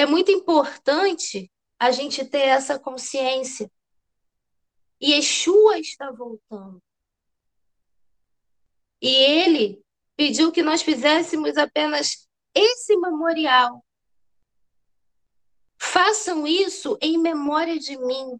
[0.00, 3.70] é muito importante a gente ter essa consciência.
[5.00, 6.82] E Yeshua está voltando.
[9.00, 9.82] E ele
[10.16, 13.84] pediu que nós fizéssemos apenas esse memorial.
[15.78, 18.38] Façam isso em memória de mim.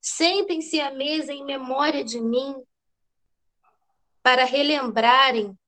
[0.00, 2.54] Sentem-se à mesa em memória de mim,
[4.22, 5.58] para relembrarem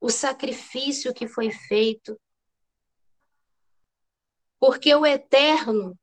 [0.00, 2.18] o sacrifício que foi feito.
[4.58, 5.98] Porque o eterno,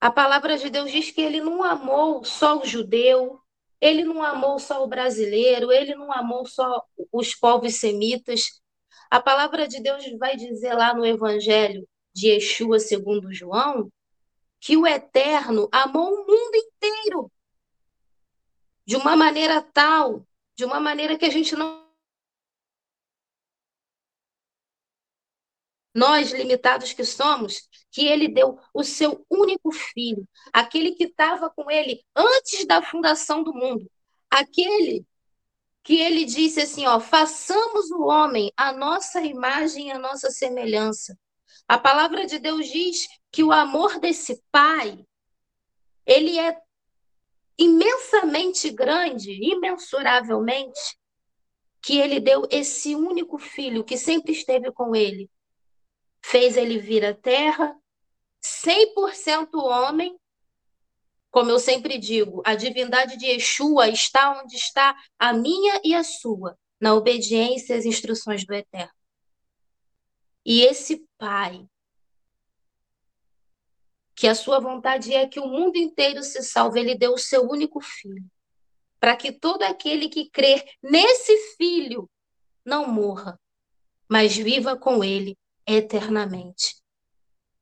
[0.00, 3.40] a palavra de Deus diz que ele não amou só o judeu,
[3.80, 8.60] ele não amou só o brasileiro, ele não amou só os povos semitas.
[9.10, 13.90] A palavra de Deus vai dizer lá no Evangelho de Yeshua segundo João
[14.60, 17.32] que o Eterno amou o mundo inteiro
[18.86, 21.89] de uma maneira tal, de uma maneira que a gente não
[25.94, 31.70] nós limitados que somos, que ele deu o seu único filho, aquele que estava com
[31.70, 33.90] ele antes da fundação do mundo,
[34.30, 35.04] aquele
[35.82, 41.18] que ele disse assim, ó, façamos o homem a nossa imagem e a nossa semelhança.
[41.66, 45.04] A palavra de Deus diz que o amor desse pai,
[46.06, 46.56] ele é
[47.58, 50.98] imensamente grande, imensuravelmente,
[51.82, 55.30] que ele deu esse único filho que sempre esteve com ele,
[56.22, 57.76] fez ele vir à terra,
[58.42, 60.18] 100% homem.
[61.30, 66.02] Como eu sempre digo, a divindade de Yeshua está onde está a minha e a
[66.02, 68.92] sua, na obediência às instruções do Eterno.
[70.44, 71.66] E esse Pai,
[74.14, 77.48] que a sua vontade é que o mundo inteiro se salve, ele deu o seu
[77.48, 78.24] único filho,
[78.98, 82.10] para que todo aquele que crer nesse filho
[82.64, 83.38] não morra,
[84.08, 85.38] mas viva com ele
[85.76, 86.76] eternamente.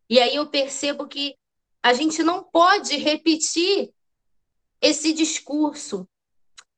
[0.09, 1.37] E aí eu percebo que
[1.83, 3.93] a gente não pode repetir
[4.81, 6.09] esse discurso.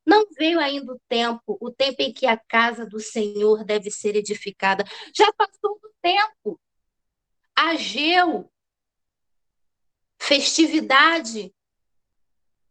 [0.05, 4.15] Não veio ainda o tempo, o tempo em que a casa do Senhor deve ser
[4.15, 4.83] edificada.
[5.15, 6.59] Já passou o tempo.
[7.55, 8.51] Ageu,
[10.19, 11.53] festividade,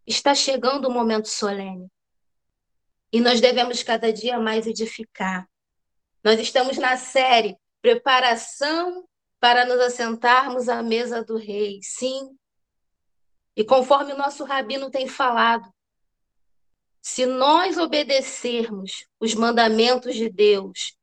[0.07, 1.91] está chegando o momento solene.
[3.13, 5.49] E nós devemos cada dia mais edificar.
[6.23, 9.09] Nós estamos na série preparação
[9.39, 11.81] para nos assentarmos à mesa do rei.
[11.83, 12.37] Sim.
[13.57, 15.69] E conforme o nosso rabino tem falado,
[17.03, 20.97] se nós obedecermos os mandamentos de Deus,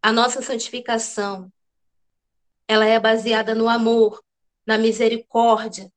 [0.00, 1.52] a nossa santificação,
[2.66, 4.22] ela é baseada no amor,
[4.66, 5.92] na misericórdia,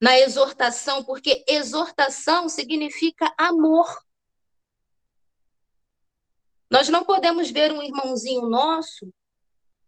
[0.00, 3.86] na exortação, porque exortação significa amor.
[6.70, 9.12] Nós não podemos ver um irmãozinho nosso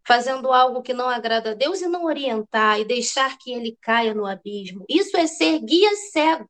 [0.07, 4.15] fazendo algo que não agrada a Deus e não orientar e deixar que ele caia
[4.15, 4.87] no abismo.
[4.89, 6.49] Isso é ser guia cego.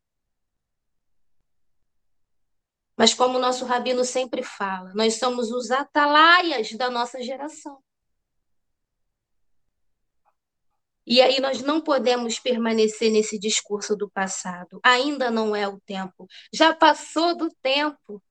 [2.97, 7.83] Mas como o nosso rabino sempre fala, nós somos os atalaias da nossa geração.
[11.05, 14.79] E aí nós não podemos permanecer nesse discurso do passado.
[14.85, 16.29] Ainda não é o tempo.
[16.53, 18.23] Já passou do tempo.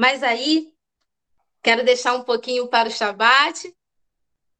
[0.00, 0.72] Mas aí,
[1.62, 3.70] quero deixar um pouquinho para o Shabat.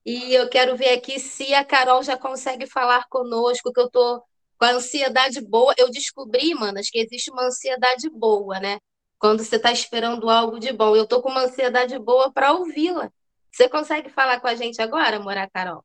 [0.05, 4.23] E eu quero ver aqui se a Carol já consegue falar conosco, que eu estou
[4.59, 5.75] com a ansiedade boa.
[5.79, 8.81] Eu descobri, manas, que existe uma ansiedade boa, né?
[9.19, 10.95] Quando você está esperando algo de bom.
[10.95, 13.11] Eu estou com uma ansiedade boa para ouvi-la.
[13.51, 15.83] Você consegue falar com a gente agora, Mora Carol?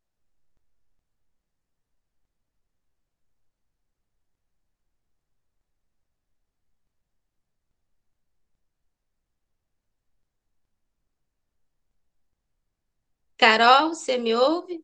[13.45, 14.83] Carol, você me ouve?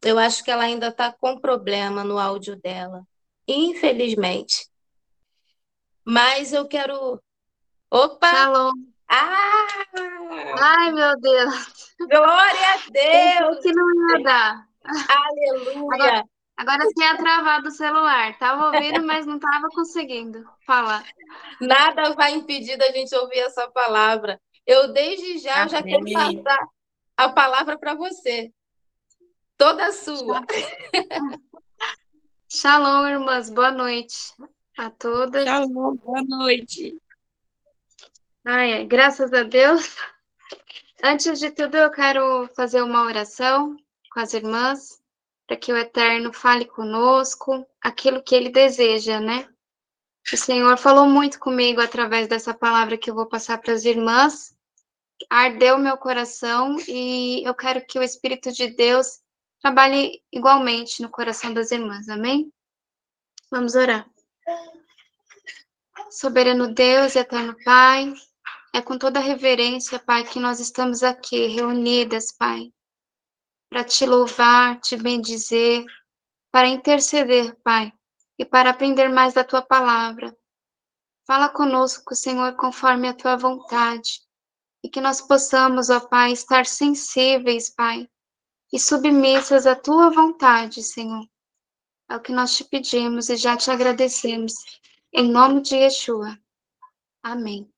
[0.00, 3.06] Eu acho que ela ainda está com problema no áudio dela,
[3.46, 4.66] infelizmente.
[6.02, 7.22] Mas eu quero.
[7.90, 8.30] Opa!
[8.30, 8.72] Shalom.
[9.06, 9.84] Ah!
[10.62, 11.94] Ai, meu Deus.
[12.08, 13.60] Glória a Pensei Deus!
[13.60, 14.66] que não ia dar.
[15.10, 15.92] Aleluia!
[15.92, 16.37] Agora
[16.94, 18.36] tinha travado o celular.
[18.38, 21.04] Tava ouvindo, mas não tava conseguindo falar.
[21.60, 24.40] Nada vai impedir da gente ouvir essa palavra.
[24.66, 26.68] Eu, desde já, já quero passar
[27.16, 28.52] a palavra para você.
[29.56, 30.44] Toda sua.
[32.50, 33.50] Shalom, irmãs.
[33.50, 34.32] Boa noite
[34.76, 35.44] a todas.
[35.44, 36.96] Shalom, boa noite.
[38.44, 39.96] Ai, ai, graças a Deus.
[41.02, 43.76] Antes de tudo, eu quero fazer uma oração
[44.12, 45.00] com as irmãs.
[45.48, 49.48] Para que o Eterno fale conosco aquilo que ele deseja, né?
[50.30, 54.54] O Senhor falou muito comigo através dessa palavra que eu vou passar para as irmãs.
[55.30, 59.20] Ardeu meu coração e eu quero que o Espírito de Deus
[59.58, 62.10] trabalhe igualmente no coração das irmãs.
[62.10, 62.52] Amém?
[63.50, 64.06] Vamos orar.
[66.10, 68.12] Soberano Deus e eterno Pai,
[68.74, 72.70] é com toda reverência, Pai, que nós estamos aqui reunidas, Pai,
[73.70, 75.84] para te louvar, te bendizer,
[76.50, 77.92] para interceder, Pai,
[78.38, 80.36] e para aprender mais da tua palavra.
[81.26, 84.22] Fala conosco, Senhor, conforme a tua vontade,
[84.82, 88.08] e que nós possamos, ó Pai, estar sensíveis, Pai,
[88.72, 91.26] e submissas à tua vontade, Senhor.
[92.10, 94.54] É o que nós te pedimos e já te agradecemos.
[95.12, 96.38] Em nome de Yeshua.
[97.22, 97.70] Amém.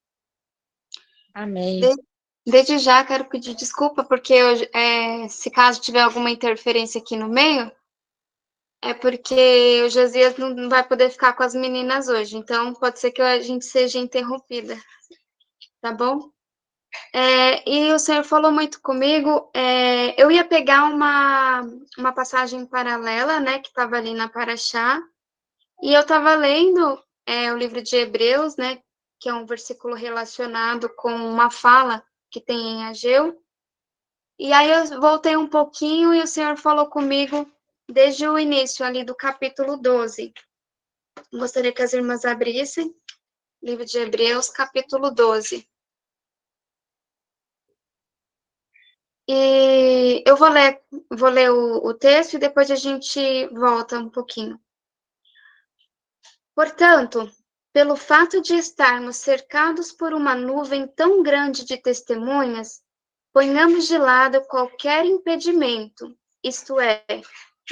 [1.35, 1.81] Amém.
[1.81, 2.10] De,
[2.51, 7.29] desde já quero pedir desculpa, porque eu, é, se caso tiver alguma interferência aqui no
[7.29, 7.71] meio,
[8.83, 13.11] é porque o Josias não, vai poder ficar com as meninas hoje, então pode ser
[13.13, 14.77] que a gente seja interrompida,
[15.81, 16.31] tá bom?
[17.13, 19.49] É, e o Senhor falou muito comigo.
[19.55, 21.61] É, eu ia pegar uma,
[21.97, 25.01] uma passagem paralela, né, que estava ali na Paraxá,
[25.83, 28.81] e eu estava lendo é, o livro de Hebreus, né,
[29.21, 33.43] que é um versículo relacionado com uma fala que tem em Ageu.
[34.39, 37.51] E aí eu voltei um pouquinho e o Senhor falou comigo
[37.89, 40.33] desde o início ali do capítulo 12.
[41.33, 42.95] Gostaria que as irmãs abrissem,
[43.63, 45.69] livro de Hebreus, capítulo 12.
[49.29, 54.09] E eu vou ler, vou ler o, o texto e depois a gente volta um
[54.09, 54.61] pouquinho.
[56.55, 57.31] Portanto,
[57.73, 62.83] pelo fato de estarmos cercados por uma nuvem tão grande de testemunhas,
[63.33, 67.05] ponhamos de lado qualquer impedimento, isto é,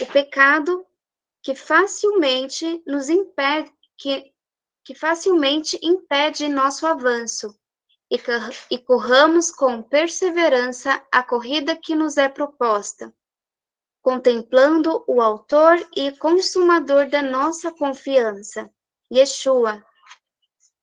[0.00, 0.86] o pecado
[1.42, 4.32] que facilmente nos impede, que,
[4.84, 7.58] que facilmente impede nosso avanço,
[8.10, 8.16] e,
[8.70, 13.12] e corramos com perseverança a corrida que nos é proposta,
[14.00, 18.70] contemplando o autor e consumador da nossa confiança,
[19.12, 19.84] Yeshua,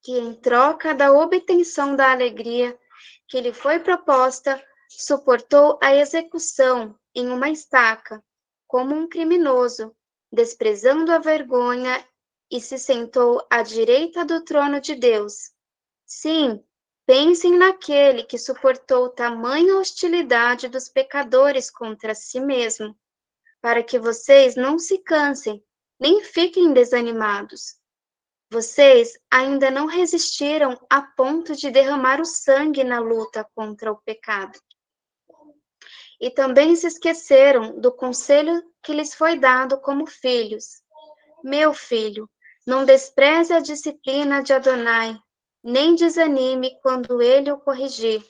[0.06, 2.78] que em troca da obtenção da alegria
[3.28, 8.24] que lhe foi proposta, suportou a execução em uma estaca,
[8.68, 9.96] como um criminoso,
[10.32, 12.08] desprezando a vergonha,
[12.52, 15.52] e se sentou à direita do trono de Deus.
[16.06, 16.64] Sim,
[17.08, 22.96] pensem naquele que suportou tamanha hostilidade dos pecadores contra si mesmo,
[23.60, 25.64] para que vocês não se cansem,
[26.00, 27.84] nem fiquem desanimados.
[28.50, 34.60] Vocês ainda não resistiram a ponto de derramar o sangue na luta contra o pecado.
[36.22, 40.82] E também se esqueceram do conselho que lhes foi dado como filhos.
[41.44, 42.30] Meu filho,
[42.66, 45.18] não despreze a disciplina de Adonai,
[45.64, 48.24] nem desanime quando ele o corrigir,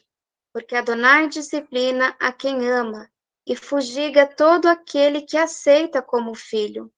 [0.54, 3.10] porque Adonai disciplina a quem ama
[3.46, 6.92] e fugiga todo aquele que aceita como filho.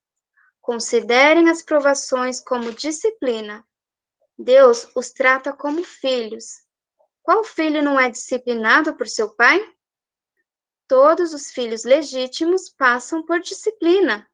[0.67, 3.65] Considerem as provações como disciplina.
[4.37, 6.61] Deus os trata como filhos.
[7.23, 9.65] Qual filho não é disciplinado por seu pai?
[10.85, 14.29] Todos os filhos legítimos passam por disciplina.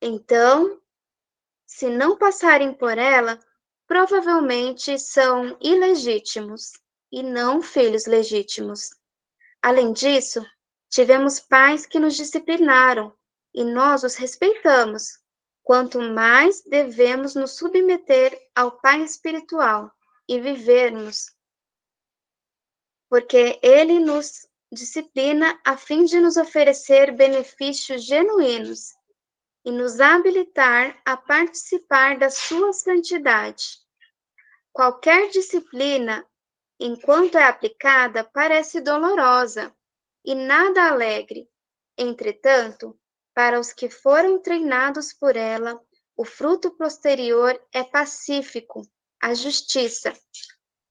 [0.00, 0.80] Então,
[1.66, 3.40] se não passarem por ela,
[3.88, 6.74] provavelmente são ilegítimos
[7.10, 8.90] e não filhos legítimos.
[9.60, 10.46] Além disso,
[10.88, 13.12] tivemos pais que nos disciplinaram
[13.56, 15.18] e nós os respeitamos,
[15.64, 19.90] quanto mais devemos nos submeter ao Pai espiritual
[20.28, 21.34] e vivermos,
[23.08, 28.92] porque ele nos disciplina a fim de nos oferecer benefícios genuínos
[29.64, 33.78] e nos habilitar a participar da sua santidade.
[34.70, 36.28] Qualquer disciplina,
[36.78, 39.74] enquanto é aplicada, parece dolorosa
[40.22, 41.48] e nada alegre.
[41.96, 42.98] Entretanto,
[43.36, 45.78] para os que foram treinados por ela,
[46.16, 48.80] o fruto posterior é pacífico,
[49.22, 50.14] a justiça.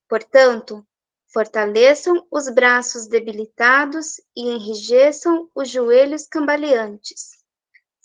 [0.07, 0.87] Portanto,
[1.33, 7.31] fortaleçam os braços debilitados e enrijeçam os joelhos cambaleantes.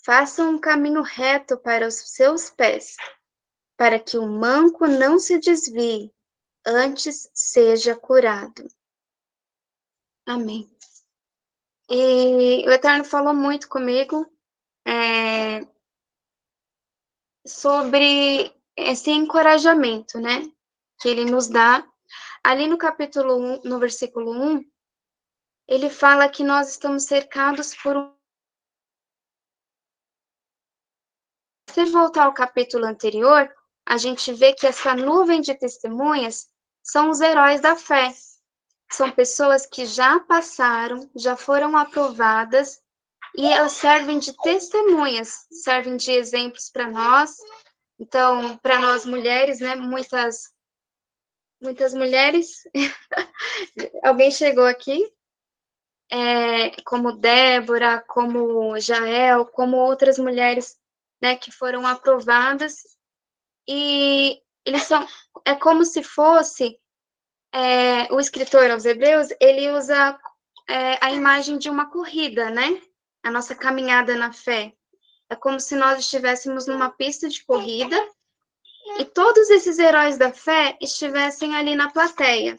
[0.03, 2.95] Façam um caminho reto para os seus pés,
[3.77, 6.11] para que o manco não se desvie,
[6.65, 8.67] antes seja curado.
[10.25, 10.67] Amém.
[11.93, 14.25] E o Eterno falou muito comigo
[14.87, 15.59] é,
[17.45, 20.49] sobre esse encorajamento, né?
[21.01, 21.85] Que ele nos dá.
[22.41, 24.63] Ali no capítulo 1, no versículo 1,
[25.67, 28.15] ele fala que nós estamos cercados por um.
[31.71, 33.53] Se voltar ao capítulo anterior,
[33.85, 36.49] a gente vê que essa nuvem de testemunhas
[36.81, 38.13] são os heróis da fé,
[38.91, 42.81] são pessoas que já passaram, já foram aprovadas
[43.35, 47.35] e elas servem de testemunhas, servem de exemplos para nós.
[47.97, 50.51] Então, para nós mulheres, né, muitas
[51.61, 52.63] muitas mulheres.
[54.03, 55.09] Alguém chegou aqui?
[56.11, 60.77] É, como Débora, como Jael, como outras mulheres,
[61.21, 62.83] né, que foram aprovadas
[63.65, 65.07] e eles são
[65.45, 66.80] é como se fosse
[67.53, 70.17] é, o escritor aos Hebreus ele usa
[70.67, 72.81] é, a imagem de uma corrida, né?
[73.23, 74.73] A nossa caminhada na fé
[75.29, 77.97] é como se nós estivéssemos numa pista de corrida
[78.97, 82.57] e todos esses heróis da fé estivessem ali na plateia,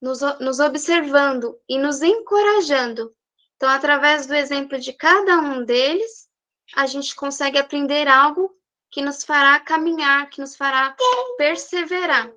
[0.00, 3.14] nos, nos observando e nos encorajando.
[3.56, 6.28] Então, através do exemplo de cada um deles,
[6.74, 8.54] a gente consegue aprender algo
[8.90, 10.96] que nos fará caminhar, que nos fará
[11.36, 12.32] perseverar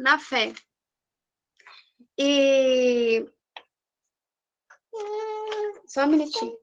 [0.00, 0.52] na fé.
[2.18, 3.24] E.
[5.86, 6.58] Só um minutinho.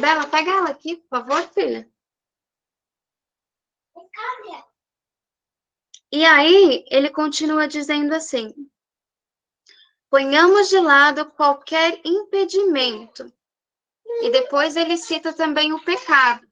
[0.00, 1.90] Bela, pega ela aqui, por favor, filha.
[6.12, 8.52] E aí, ele continua dizendo assim:
[10.08, 13.32] ponhamos de lado qualquer impedimento.
[14.22, 16.44] E depois ele cita também o pecado.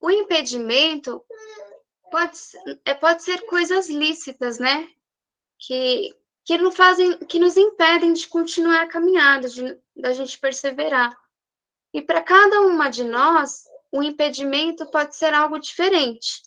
[0.00, 1.22] O impedimento
[2.10, 2.38] pode,
[2.84, 4.88] é, pode ser coisas lícitas, né?
[5.58, 6.14] Que,
[6.44, 11.16] que, não fazem, que nos impedem de continuar a caminhada, de, da gente perseverar.
[11.92, 16.42] E para cada uma de nós, o impedimento pode ser algo diferente.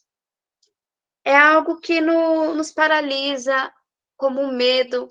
[1.24, 3.74] É algo que no, nos paralisa,
[4.18, 5.08] como o medo,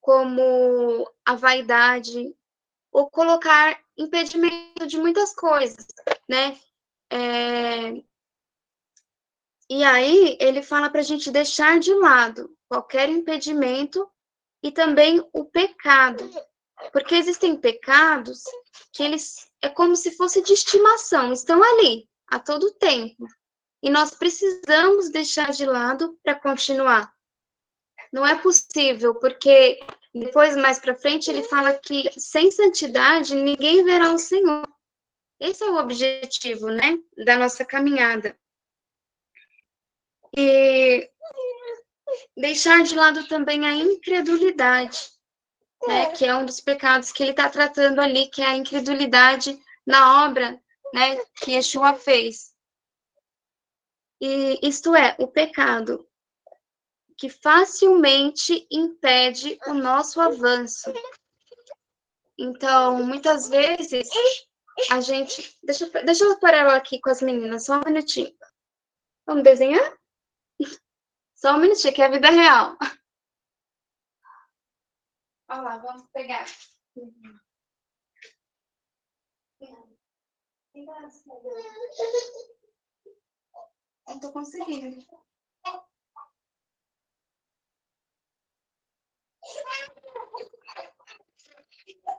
[0.00, 2.34] como a vaidade,
[2.90, 5.86] ou colocar impedimento de muitas coisas,
[6.28, 6.58] né?
[7.10, 8.02] É...
[9.70, 14.04] E aí ele fala para a gente deixar de lado qualquer impedimento
[14.64, 16.28] e também o pecado,
[16.92, 18.42] porque existem pecados
[18.92, 23.24] que eles é como se fosse de estimação, estão ali a todo tempo.
[23.80, 27.12] E nós precisamos deixar de lado para continuar.
[28.12, 29.78] Não é possível, porque
[30.12, 34.66] depois mais para frente ele fala que sem santidade ninguém verá o Senhor.
[35.38, 38.36] Esse é o objetivo, né, da nossa caminhada.
[40.36, 41.10] E
[42.36, 45.10] deixar de lado também a incredulidade,
[45.86, 49.60] né, que é um dos pecados que ele está tratando ali, que é a incredulidade
[49.86, 50.60] na obra,
[50.92, 52.54] né, que Yeshua fez.
[54.20, 56.06] E isto é, o pecado
[57.16, 60.90] que facilmente impede o nosso avanço.
[62.38, 64.08] Então, muitas vezes,
[64.90, 65.54] a gente.
[65.62, 68.34] Deixa, deixa eu parar ela aqui com as meninas, só um minutinho.
[69.26, 69.99] Vamos desenhar?
[71.40, 72.76] Só um minutinho, que é a vida real.
[75.48, 76.44] Olha lá, vamos pegar.
[84.06, 85.02] Não tô conseguindo.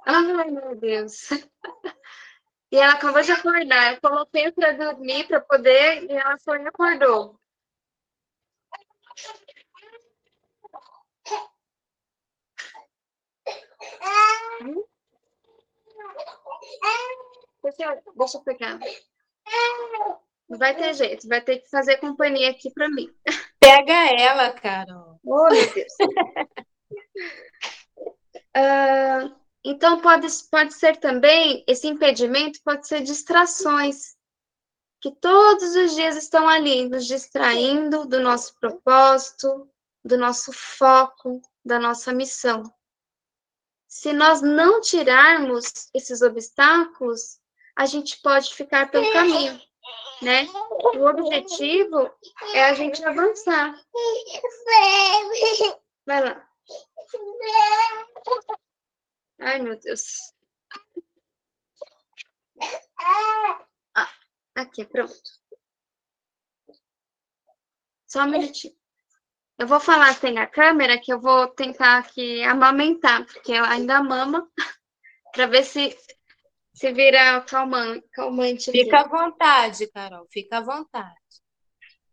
[0.08, 1.30] Ai, meu Deus.
[2.72, 3.94] E ela acabou de acordar.
[3.94, 7.41] Eu coloquei para dormir para poder e ela foi e acordou.
[17.64, 18.80] Deixa, deixa eu pegar.
[20.50, 23.10] Não vai ter jeito, vai ter que fazer companhia aqui para mim.
[23.60, 25.20] Pega ela, Carol.
[25.24, 25.94] Oh, meu Deus.
[28.58, 34.16] uh, Então, pode, pode ser também, esse impedimento pode ser distrações,
[35.00, 39.70] que todos os dias estão ali, nos distraindo do nosso propósito,
[40.04, 42.64] do nosso foco, da nossa missão.
[43.92, 47.42] Se nós não tirarmos esses obstáculos,
[47.76, 49.62] a gente pode ficar pelo caminho,
[50.22, 50.48] né?
[50.96, 52.10] O objetivo
[52.54, 53.76] é a gente avançar.
[56.06, 56.50] Vai lá.
[59.42, 60.34] Ai, meu Deus.
[63.94, 64.10] Ah,
[64.56, 65.14] aqui, pronto.
[68.08, 68.74] Só um minutinho.
[69.62, 74.02] Eu vou falar sem a câmera, que eu vou tentar aqui amamentar, porque eu ainda
[74.02, 74.50] mama,
[75.32, 75.96] para ver se
[76.74, 78.04] se vira calmante.
[78.12, 81.16] calmante Fica à vontade, Carol, fica à vontade.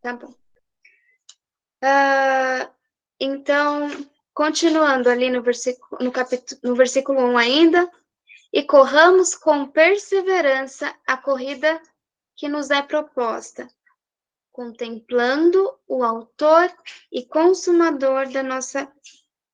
[0.03, 0.35] Tá bom.
[1.83, 2.71] Uh,
[3.19, 3.89] então,
[4.39, 7.91] Continuando ali no versículo, no, capítulo, no versículo 1 ainda,
[8.53, 11.83] e corramos com perseverança a corrida
[12.37, 13.69] que nos é proposta,
[14.59, 16.69] contemplando o autor
[17.13, 18.93] e consumador da nossa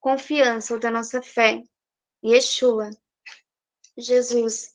[0.01, 1.63] confiança ou da nossa fé,
[2.25, 2.89] Yeshua,
[3.99, 4.75] Jesus.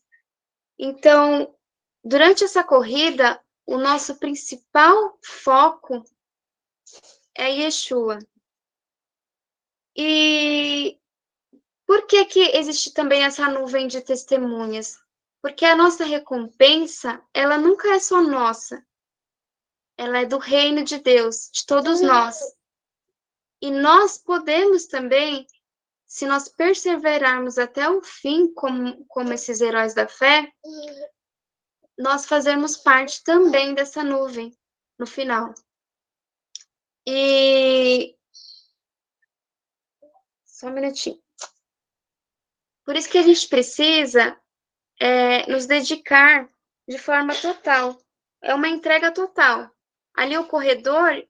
[0.77, 1.55] Então,
[2.03, 6.03] durante essa corrida, o nosso principal foco
[7.35, 8.19] é Yeshua.
[9.97, 10.99] E
[11.87, 14.95] por que que existe também essa nuvem de testemunhas?
[15.41, 18.87] Porque a nossa recompensa, ela nunca é só nossa.
[19.99, 22.39] Ela é do reino de Deus, de todos nós.
[23.61, 25.45] E nós podemos também,
[26.07, 30.49] se nós perseverarmos até o fim, como, como esses heróis da fé,
[31.97, 34.57] nós fazemos parte também dessa nuvem
[34.97, 35.53] no final.
[37.05, 38.15] E.
[40.45, 41.21] Só um minutinho.
[42.85, 44.39] Por isso que a gente precisa
[44.97, 46.49] é, nos dedicar
[46.87, 48.01] de forma total.
[48.41, 49.69] É uma entrega total.
[50.19, 51.25] Ali o corredor,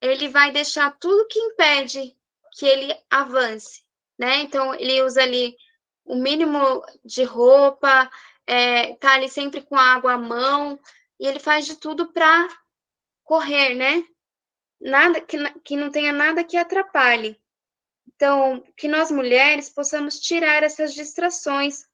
[0.00, 2.16] ele vai deixar tudo que impede
[2.56, 3.82] que ele avance,
[4.18, 4.38] né?
[4.38, 5.54] Então, ele usa ali
[6.02, 8.10] o mínimo de roupa,
[8.46, 10.80] é, tá ali sempre com água à mão,
[11.20, 12.48] e ele faz de tudo para
[13.22, 14.02] correr, né?
[14.80, 17.38] Nada que, que não tenha nada que atrapalhe.
[18.16, 21.84] Então, que nós mulheres possamos tirar essas distrações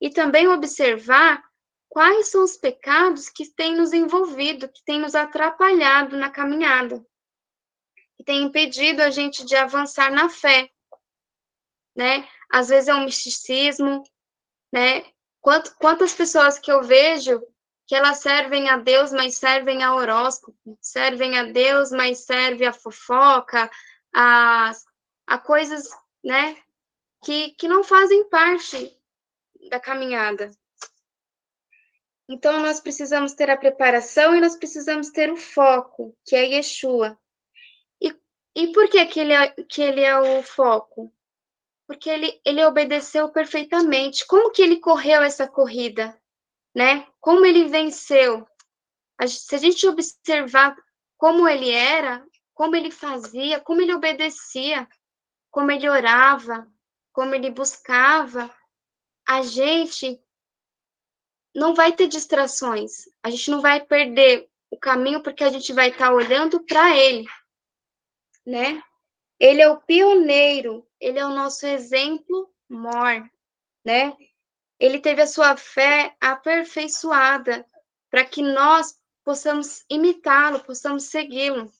[0.00, 1.42] e também observar
[1.88, 7.04] quais são os pecados que têm nos envolvido, que têm nos atrapalhado na caminhada,
[8.16, 10.70] que têm impedido a gente de avançar na fé,
[11.96, 12.28] né?
[12.50, 14.02] Às vezes é um misticismo,
[14.72, 15.04] né?
[15.78, 17.40] quantas pessoas que eu vejo
[17.88, 22.72] que elas servem a Deus, mas servem a horóscopo, servem a Deus, mas servem a
[22.72, 23.70] fofoca,
[24.14, 24.72] a,
[25.26, 25.88] a coisas,
[26.22, 26.54] né,
[27.24, 28.94] que, que não fazem parte
[29.70, 30.50] da caminhada.
[32.28, 37.18] Então, nós precisamos ter a preparação e nós precisamos ter o foco, que é Yeshua.
[38.00, 38.14] E,
[38.54, 41.10] e por que, que, ele é, que ele é o foco?
[41.86, 44.26] Porque ele, ele obedeceu perfeitamente.
[44.26, 46.20] Como que ele correu essa corrida?
[46.74, 47.06] Né?
[47.18, 48.46] Como ele venceu?
[49.26, 50.76] Se a gente observar
[51.16, 54.86] como ele era, como ele fazia, como ele obedecia,
[55.50, 56.70] como ele orava,
[57.10, 58.54] como ele buscava,
[59.26, 60.20] a gente
[61.54, 63.08] não vai ter distrações.
[63.22, 66.96] A gente não vai perder o caminho porque a gente vai estar tá olhando para
[66.96, 67.26] ele,
[68.46, 68.82] né?
[69.38, 73.28] Ele é o pioneiro, ele é o nosso exemplo mor,
[73.84, 74.16] né?
[74.78, 77.64] Ele teve a sua fé aperfeiçoada
[78.10, 81.70] para que nós possamos imitá-lo, possamos segui-lo.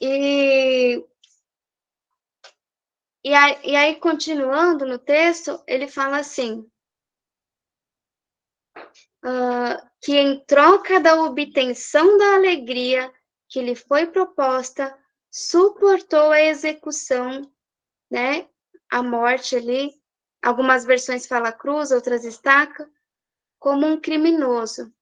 [0.00, 1.04] E,
[3.24, 6.69] e, aí, continuando no texto, ele fala assim:
[9.24, 13.12] uh, que em troca da obtenção da alegria
[13.48, 14.96] que lhe foi proposta,
[15.30, 17.52] suportou a execução,
[18.10, 18.48] né?
[18.90, 20.00] A morte ali.
[20.42, 22.90] Algumas versões fala cruz, outras estaca,
[23.58, 24.92] como um criminoso.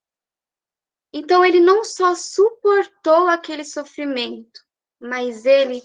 [1.12, 4.61] Então ele não só suportou aquele sofrimento,
[5.01, 5.83] mas ele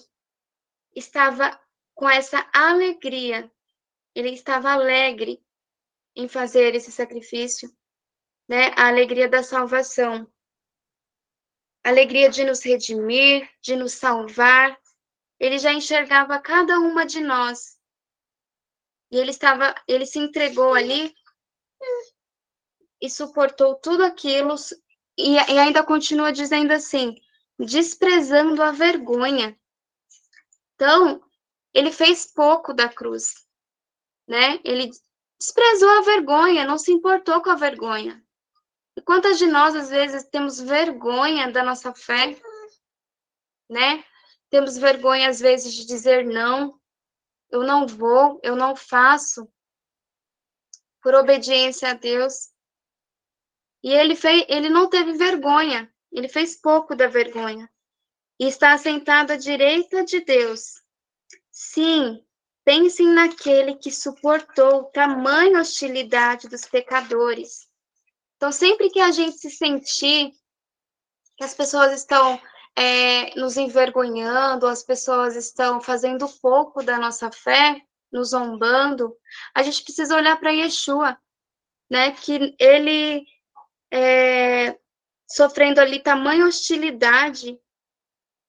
[0.96, 1.60] estava
[1.94, 3.50] com essa alegria.
[4.16, 5.44] Ele estava alegre
[6.16, 7.74] em fazer esse sacrifício,
[8.48, 8.72] né?
[8.76, 10.28] A alegria da salvação
[11.84, 14.80] alegria de nos redimir, de nos salvar.
[15.40, 17.78] Ele já enxergava cada uma de nós.
[19.12, 21.14] E ele estava, ele se entregou ali
[23.02, 24.56] e suportou tudo aquilo
[25.18, 27.16] e, e ainda continua dizendo assim,
[27.60, 29.60] desprezando a vergonha.
[30.74, 31.22] Então,
[31.74, 33.46] ele fez pouco da cruz,
[34.28, 34.60] né?
[34.64, 34.90] Ele
[35.38, 38.23] desprezou a vergonha, não se importou com a vergonha.
[38.96, 42.40] E quantas de nós, às vezes, temos vergonha da nossa fé,
[43.70, 44.04] né?
[44.50, 46.80] Temos vergonha, às vezes, de dizer não,
[47.50, 49.52] eu não vou, eu não faço,
[51.02, 52.52] por obediência a Deus.
[53.84, 57.70] E ele, fez, ele não teve vergonha, ele fez pouco da vergonha.
[58.40, 60.82] E está sentado à direita de Deus.
[61.52, 62.24] Sim,
[62.64, 67.68] pensem naquele que suportou tamanha hostilidade dos pecadores
[68.44, 70.34] então, sempre que a gente se sentir
[71.38, 72.38] que as pessoas estão
[72.76, 79.16] é, nos envergonhando, as pessoas estão fazendo pouco da nossa fé, nos zombando,
[79.56, 81.18] a gente precisa olhar para Yeshua,
[81.90, 82.12] né?
[82.12, 83.26] Que ele,
[83.90, 84.78] é,
[85.26, 87.58] sofrendo ali tamanha hostilidade,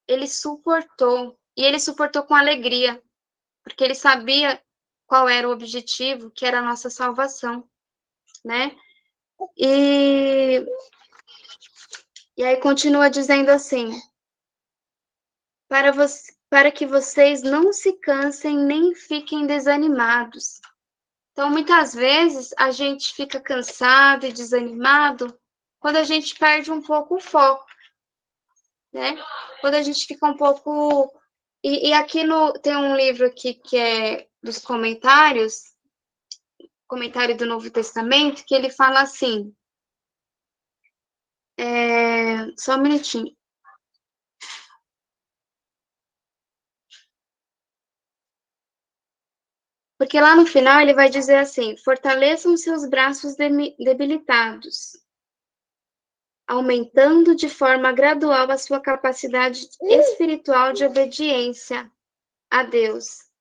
[0.09, 3.01] ele suportou, e ele suportou com alegria,
[3.63, 4.61] porque ele sabia
[5.07, 7.71] qual era o objetivo, que era a nossa salvação,
[8.45, 8.77] né?
[9.57, 10.65] E,
[12.37, 13.91] e aí continua dizendo assim:
[15.69, 20.61] para, você, para que vocês não se cansem nem fiquem desanimados.
[21.33, 25.37] Então, muitas vezes, a gente fica cansado e desanimado
[25.81, 27.67] quando a gente perde um pouco o foco,
[28.93, 29.21] né?
[29.61, 31.13] Quando a gente fica um pouco.
[31.63, 35.74] E, e aqui no, tem um livro aqui que é dos comentários,
[36.95, 39.53] comentário do Novo Testamento, que ele fala assim.
[41.59, 43.37] É, só um minutinho.
[49.99, 54.93] Porque lá no final ele vai dizer assim: fortaleçam seus braços debilitados,
[56.47, 61.91] aumentando de forma gradual a sua capacidade espiritual de obediência
[62.51, 63.34] a Deus.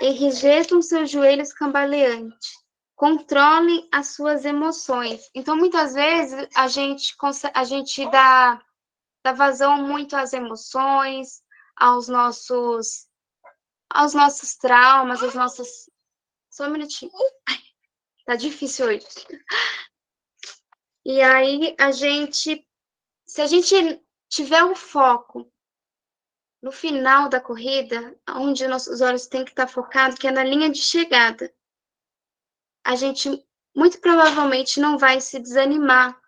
[0.00, 2.52] Enrijejam seus joelhos cambaleantes.
[2.94, 5.28] Controlem as suas emoções.
[5.34, 7.14] Então, muitas vezes, a gente,
[7.52, 8.62] a gente dá,
[9.24, 11.42] dá vazão muito às emoções,
[11.76, 13.08] aos nossos,
[13.90, 15.90] aos nossos traumas, às nossas.
[16.50, 17.12] Só um minutinho.
[17.48, 17.58] Ai,
[18.26, 19.06] tá difícil hoje.
[21.04, 22.66] E aí, a gente,
[23.26, 25.52] se a gente tiver o foco
[26.64, 30.70] no final da corrida, onde nossos olhos têm que estar focados, que é na linha
[30.70, 31.54] de chegada,
[32.82, 33.46] a gente
[33.76, 36.18] muito provavelmente não vai se desanimar.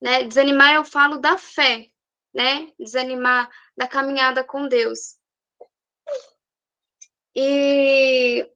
[0.00, 0.22] Né?
[0.22, 1.90] Desanimar eu falo da fé,
[2.32, 2.72] né?
[2.78, 5.18] Desanimar da caminhada com Deus.
[7.34, 8.48] E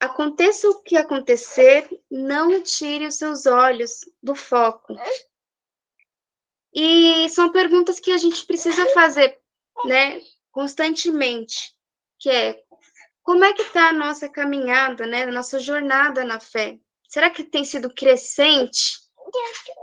[0.00, 4.92] aconteça o que acontecer, não tire os seus olhos do foco.
[6.72, 9.38] E são perguntas que a gente precisa fazer,
[9.84, 10.20] né,
[10.52, 11.74] constantemente,
[12.18, 12.62] que é
[13.22, 16.78] como é que está a nossa caminhada, né, a nossa jornada na fé?
[17.08, 18.98] Será que tem sido crescente,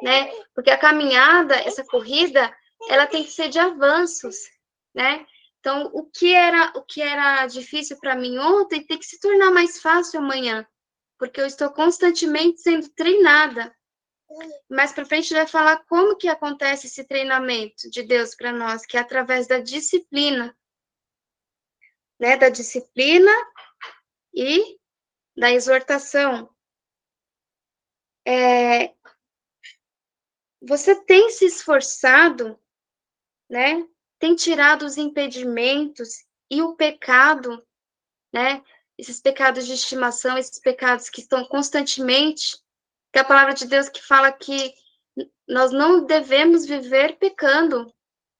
[0.01, 0.31] né?
[0.55, 2.53] Porque a caminhada, essa corrida,
[2.89, 4.35] ela tem que ser de avanços,
[4.93, 5.25] né?
[5.59, 9.51] Então, o que era o que era difícil para mim ontem tem que se tornar
[9.51, 10.65] mais fácil amanhã,
[11.19, 13.75] porque eu estou constantemente sendo treinada
[14.69, 18.97] mais para frente vai falar como que acontece esse treinamento de Deus para nós, que
[18.97, 20.55] é através da disciplina,
[22.19, 23.31] né, da disciplina
[24.33, 24.77] e
[25.35, 26.49] da exortação.
[28.25, 28.93] É,
[30.61, 32.59] você tem se esforçado,
[33.49, 33.87] né?
[34.19, 37.65] Tem tirado os impedimentos e o pecado,
[38.33, 38.63] né?
[38.97, 42.57] Esses pecados de estimação, esses pecados que estão constantemente
[43.11, 44.73] que é a palavra de Deus que fala que
[45.47, 47.93] nós não devemos viver pecando,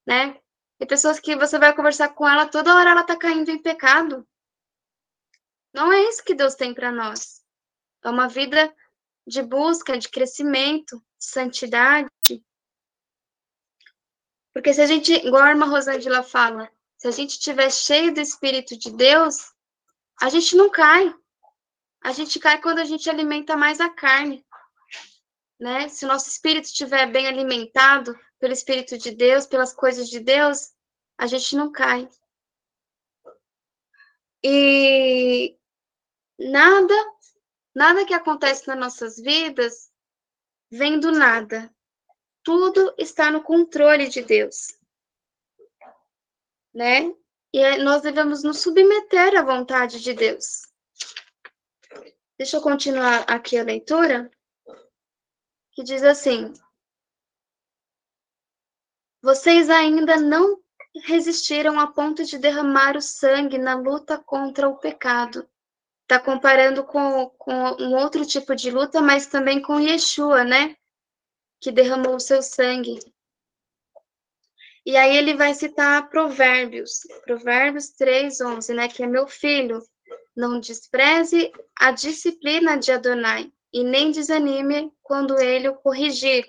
[0.05, 0.39] né?
[0.77, 4.27] Tem pessoas que você vai conversar com ela, toda hora ela tá caindo em pecado.
[5.73, 7.43] Não é isso que Deus tem para nós.
[8.03, 8.73] É uma vida
[9.25, 12.09] de busca, de crescimento, de santidade.
[14.53, 18.19] Porque se a gente, igual a irmã Rosângela fala, se a gente estiver cheio do
[18.19, 19.53] Espírito de Deus,
[20.21, 21.13] a gente não cai.
[22.01, 24.45] A gente cai quando a gente alimenta mais a carne
[25.59, 25.89] né?
[25.89, 30.73] Se o nosso espírito estiver bem alimentado pelo Espírito de Deus, pelas coisas de Deus,
[31.17, 32.07] a gente não cai.
[34.43, 35.57] E
[36.37, 36.93] nada,
[37.73, 39.91] nada que acontece nas nossas vidas
[40.69, 41.73] vem do nada.
[42.43, 44.77] Tudo está no controle de Deus.
[46.73, 47.11] Né?
[47.51, 50.67] E nós devemos nos submeter à vontade de Deus.
[52.37, 54.29] Deixa eu continuar aqui a leitura
[55.77, 56.51] que diz assim:
[59.21, 60.59] Vocês ainda não
[61.03, 65.47] resistiram a ponto de derramar o sangue na luta contra o pecado.
[66.01, 70.75] Está comparando com, com um outro tipo de luta, mas também com Yeshua, né?
[71.61, 72.97] Que derramou o seu sangue.
[74.83, 78.87] E aí ele vai citar Provérbios, Provérbios 3, 11, né?
[78.87, 79.79] Que é meu filho,
[80.35, 86.45] não despreze a disciplina de Adonai, e nem desanime quando ele o corrigir,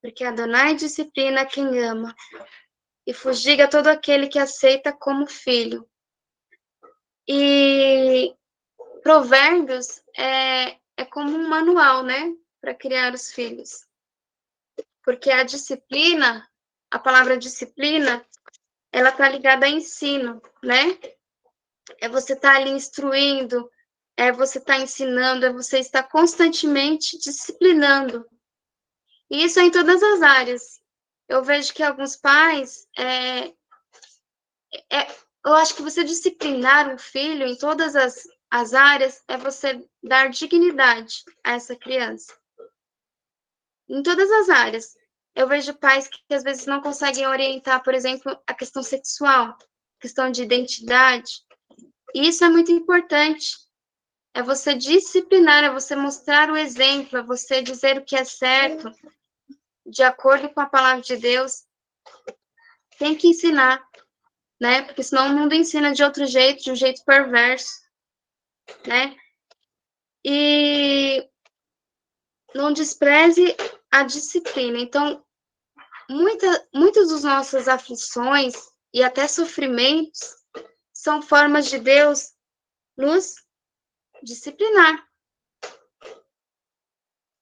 [0.00, 2.14] porque Adonai disciplina quem ama,
[3.06, 5.88] e fugiga todo aquele que aceita como filho.
[7.28, 8.34] E
[9.02, 13.86] Provérbios é, é como um manual, né, para criar os filhos.
[15.04, 16.48] Porque a disciplina,
[16.90, 18.26] a palavra disciplina,
[18.92, 20.98] ela tá ligada a ensino, né?
[22.00, 23.70] É você estar tá ali instruindo,
[24.16, 28.26] é você estar tá ensinando, é você estar constantemente disciplinando.
[29.30, 30.80] E isso é em todas as áreas.
[31.28, 33.48] Eu vejo que alguns pais, é,
[34.90, 35.06] é,
[35.44, 40.30] eu acho que você disciplinar um filho em todas as, as áreas é você dar
[40.30, 42.32] dignidade a essa criança.
[43.88, 44.96] Em todas as áreas.
[45.34, 49.54] Eu vejo pais que às vezes não conseguem orientar, por exemplo, a questão sexual,
[50.00, 51.44] questão de identidade.
[52.14, 53.65] E isso é muito importante.
[54.36, 58.92] É você disciplinar, é você mostrar o exemplo, é você dizer o que é certo,
[59.86, 61.64] de acordo com a palavra de Deus.
[62.98, 63.82] Tem que ensinar,
[64.60, 64.82] né?
[64.82, 67.86] Porque senão o mundo ensina de outro jeito, de um jeito perverso
[68.86, 69.16] né?
[70.24, 71.28] E
[72.54, 73.56] não despreze
[73.90, 74.78] a disciplina.
[74.78, 75.24] Então,
[76.08, 78.54] muita, muitas das nossas aflições
[78.92, 80.20] e até sofrimentos
[80.92, 82.32] são formas de Deus
[82.96, 83.45] nos
[84.26, 85.08] disciplinar,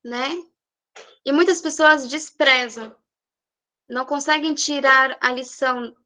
[0.05, 0.29] né?
[1.25, 2.95] E muitas pessoas desprezam,
[3.89, 5.97] não conseguem tirar a lição,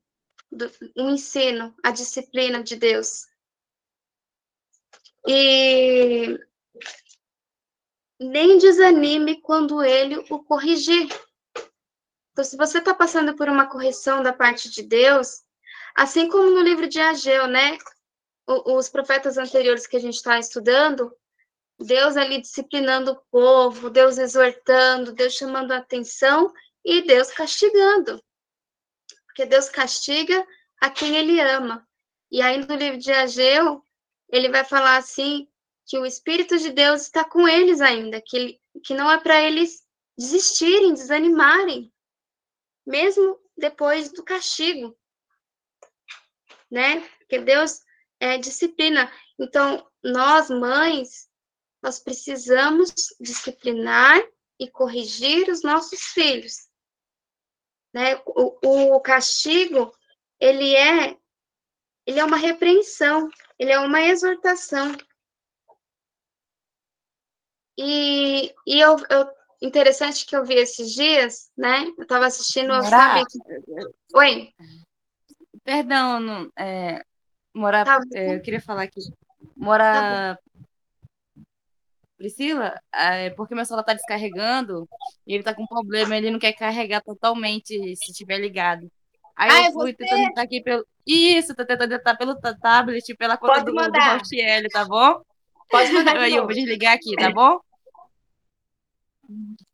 [0.96, 3.26] o ensino, a disciplina de Deus.
[5.26, 6.38] E
[8.20, 11.08] nem desanime quando ele o corrigir.
[12.30, 15.44] Então, se você está passando por uma correção da parte de Deus,
[15.92, 17.76] assim como no livro de Ageu, né?
[18.48, 21.14] Os profetas anteriores que a gente está estudando,
[21.78, 26.52] Deus ali disciplinando o povo, Deus exortando, Deus chamando a atenção
[26.84, 28.22] e Deus castigando.
[29.26, 30.46] Porque Deus castiga
[30.80, 31.86] a quem ele ama.
[32.30, 33.82] E aí no livro de Ageu,
[34.30, 35.46] ele vai falar assim
[35.86, 39.86] que o Espírito de Deus está com eles ainda, que, que não é para eles
[40.16, 41.92] desistirem, desanimarem,
[42.86, 44.96] mesmo depois do castigo,
[46.70, 47.00] né?
[47.20, 47.80] Porque Deus
[48.20, 49.10] é disciplina.
[49.38, 51.28] Então, nós, mães,
[51.82, 54.20] nós precisamos disciplinar
[54.58, 56.68] e corrigir os nossos filhos.
[57.94, 58.16] Né?
[58.26, 59.92] O, o castigo,
[60.40, 61.16] ele é,
[62.06, 63.28] ele é uma repreensão,
[63.58, 64.96] ele é uma exortação.
[67.78, 69.30] E, e eu, eu,
[69.62, 71.86] interessante que eu vi esses dias, né?
[71.96, 73.24] Eu estava assistindo, sabe?
[74.14, 74.52] Oi.
[75.62, 77.04] Perdão, não, é,
[77.58, 79.00] Mora, tá é, eu queria falar aqui.
[79.56, 80.36] Mora.
[80.36, 80.38] Tá
[82.16, 84.88] Priscila, é porque meu celular está descarregando
[85.24, 88.90] e ele está com problema, ele não quer carregar totalmente se estiver ligado.
[89.36, 89.98] Aí Ai, eu fui você...
[89.98, 90.84] tentando entrar aqui pelo.
[91.06, 94.14] Isso, tô tentando entrar pelo tablet, pela conta Pode do, mandar.
[94.14, 95.22] do Rostiel, tá bom?
[95.70, 96.16] Pode mandar.
[96.18, 97.60] Aí eu vou desligar aqui, tá bom?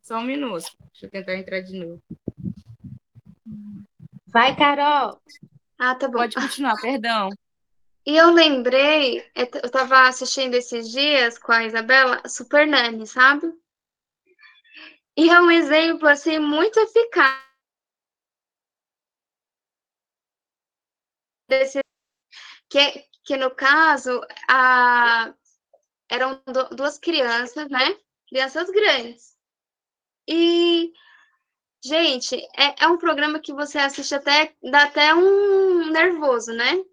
[0.03, 0.71] Só um minuto.
[0.93, 2.03] Deixa eu tentar entrar de novo.
[4.27, 5.19] Vai, Carol.
[5.79, 6.19] Ah, tá bom.
[6.19, 7.31] Pode continuar, perdão.
[8.07, 13.51] E eu lembrei, eu estava assistindo esses dias com a Isabela, Super Nani, sabe?
[15.17, 17.43] E é um exemplo, assim, muito eficaz
[21.49, 21.81] desse
[22.69, 25.33] que, que no caso a,
[26.11, 27.99] eram duas crianças, né?
[28.29, 29.35] Crianças grandes.
[30.29, 30.93] E,
[31.83, 36.85] gente, é, é um programa que você assiste até, dá até um nervoso, né?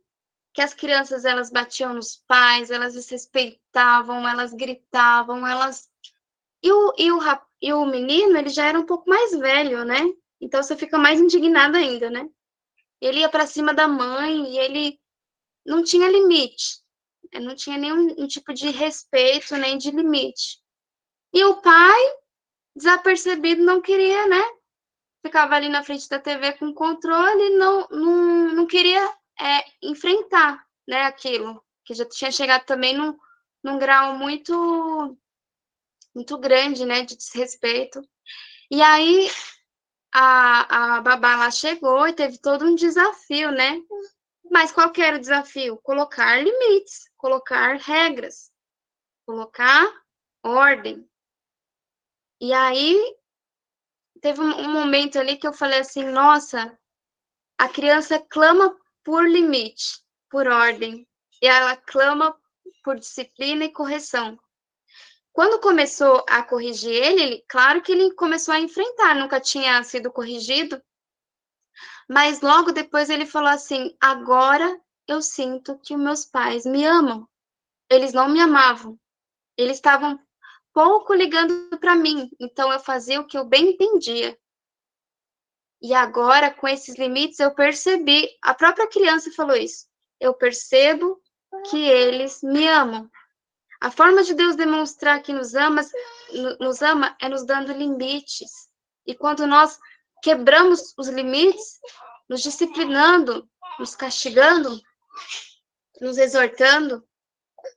[0.54, 5.90] Que as crianças, elas batiam nos pais, elas desrespeitavam, elas gritavam, elas...
[6.64, 7.20] E o, e o,
[7.62, 10.02] e o menino, ele já era um pouco mais velho, né?
[10.40, 12.28] Então, você fica mais indignada ainda, né?
[13.00, 15.00] Ele ia para cima da mãe e ele
[15.66, 16.82] não tinha limite,
[17.34, 20.60] não tinha nenhum tipo de respeito nem de limite.
[21.34, 22.00] E o pai,
[22.76, 24.44] desapercebido, não queria, né?
[25.26, 29.08] Ficava ali na frente da TV com controle, não, não, não queria
[29.39, 33.17] é, enfrentar né, aquilo, que já tinha chegado também num,
[33.63, 35.17] num grau muito,
[36.13, 38.02] muito grande, né, de desrespeito.
[38.70, 39.30] E aí
[40.13, 43.82] a, a babá lá chegou e teve todo um desafio, né?
[44.50, 45.78] Mas qual que era o desafio?
[45.78, 48.52] Colocar limites, colocar regras,
[49.26, 49.88] colocar
[50.44, 51.08] ordem.
[52.39, 53.15] E aí
[54.22, 56.78] teve um, momento ali que eu falei assim, nossa,
[57.58, 61.08] a criança clama por limite, por ordem,
[61.42, 62.36] e ela clama
[62.84, 64.40] por disciplina e correção.
[65.34, 70.82] Quando começou a corrigir ele, claro que ele começou a enfrentar, nunca tinha sido corrigido.
[72.10, 77.28] Mas logo depois ele falou assim: agora eu sinto que meus pais me amam.
[77.90, 79.00] Eles não me amavam.
[79.58, 80.20] Eles estavam
[80.74, 84.38] pouco ligando para mim, então eu fazia o que eu bem entendia.
[85.82, 89.88] E agora, com esses limites, eu percebi, a própria criança falou isso.
[90.20, 91.20] Eu percebo
[91.70, 93.10] que eles me amam.
[93.80, 95.82] A forma de Deus demonstrar que nos ama,
[96.60, 98.70] nos ama é nos dando limites.
[99.08, 99.80] E quando nós
[100.22, 101.80] quebramos os limites,
[102.30, 104.80] nos disciplinando, nos castigando,
[106.00, 107.04] nos exortando,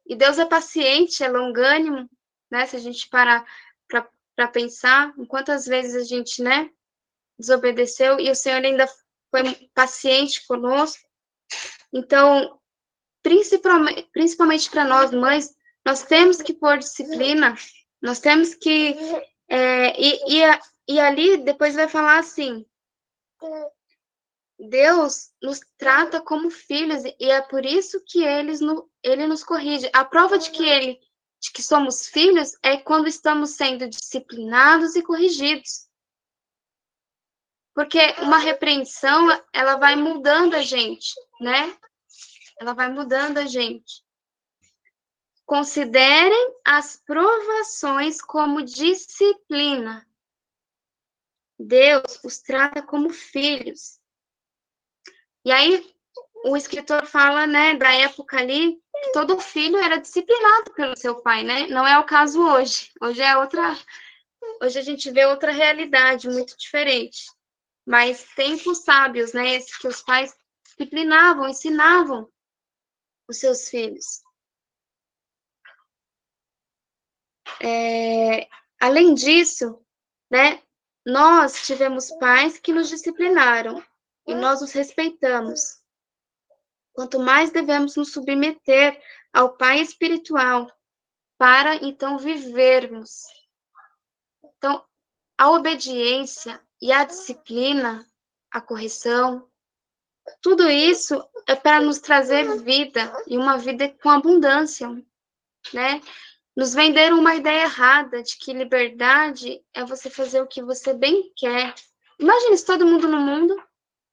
[0.07, 2.09] E Deus é paciente, é longânimo,
[2.51, 2.67] né?
[2.67, 3.45] Se a gente parar
[3.89, 6.71] para pensar, quantas vezes a gente, né,
[7.39, 8.89] desobedeceu e o Senhor ainda
[9.31, 11.03] foi paciente conosco.
[11.93, 12.59] Então,
[13.23, 17.55] principalmente, para nós mães, nós temos que pôr disciplina,
[18.01, 18.97] nós temos que.
[19.49, 22.65] É, e, e, e ali depois vai falar assim:
[24.59, 29.91] Deus nos trata como filhos e é por isso que eles no, ele nos corrige.
[29.93, 30.99] A prova de que ele
[31.41, 35.87] de que somos filhos é quando estamos sendo disciplinados e corrigidos.
[37.75, 41.77] Porque uma repreensão, ela vai mudando a gente, né?
[42.61, 44.05] Ela vai mudando a gente.
[45.45, 50.07] Considerem as provações como disciplina.
[51.59, 53.99] Deus os trata como filhos.
[55.45, 55.93] E aí
[56.45, 58.81] o escritor fala, né, da época ali,
[59.13, 61.67] todo filho era disciplinado pelo seu pai, né?
[61.67, 62.93] Não é o caso hoje.
[63.01, 63.77] Hoje é outra
[64.63, 67.25] hoje a gente vê outra realidade muito diferente.
[67.87, 72.31] Mas tempos sábios, né, esse que os pais disciplinavam, ensinavam
[73.29, 74.23] os seus filhos.
[77.63, 78.49] É,
[78.81, 79.85] além disso,
[80.31, 80.63] né,
[81.05, 83.85] nós tivemos pais que nos disciplinaram
[84.27, 85.83] e nós os respeitamos.
[86.93, 89.01] Quanto mais devemos nos submeter
[89.33, 90.71] ao Pai espiritual
[91.37, 93.25] para então vivermos.
[94.43, 94.85] Então,
[95.37, 98.07] a obediência e a disciplina,
[98.51, 99.49] a correção,
[100.41, 104.89] tudo isso é para nos trazer vida e uma vida com abundância,
[105.73, 106.01] né?
[106.57, 111.33] Nos venderam uma ideia errada de que liberdade é você fazer o que você bem
[111.37, 111.75] quer.
[112.19, 113.61] Imagine se todo mundo no mundo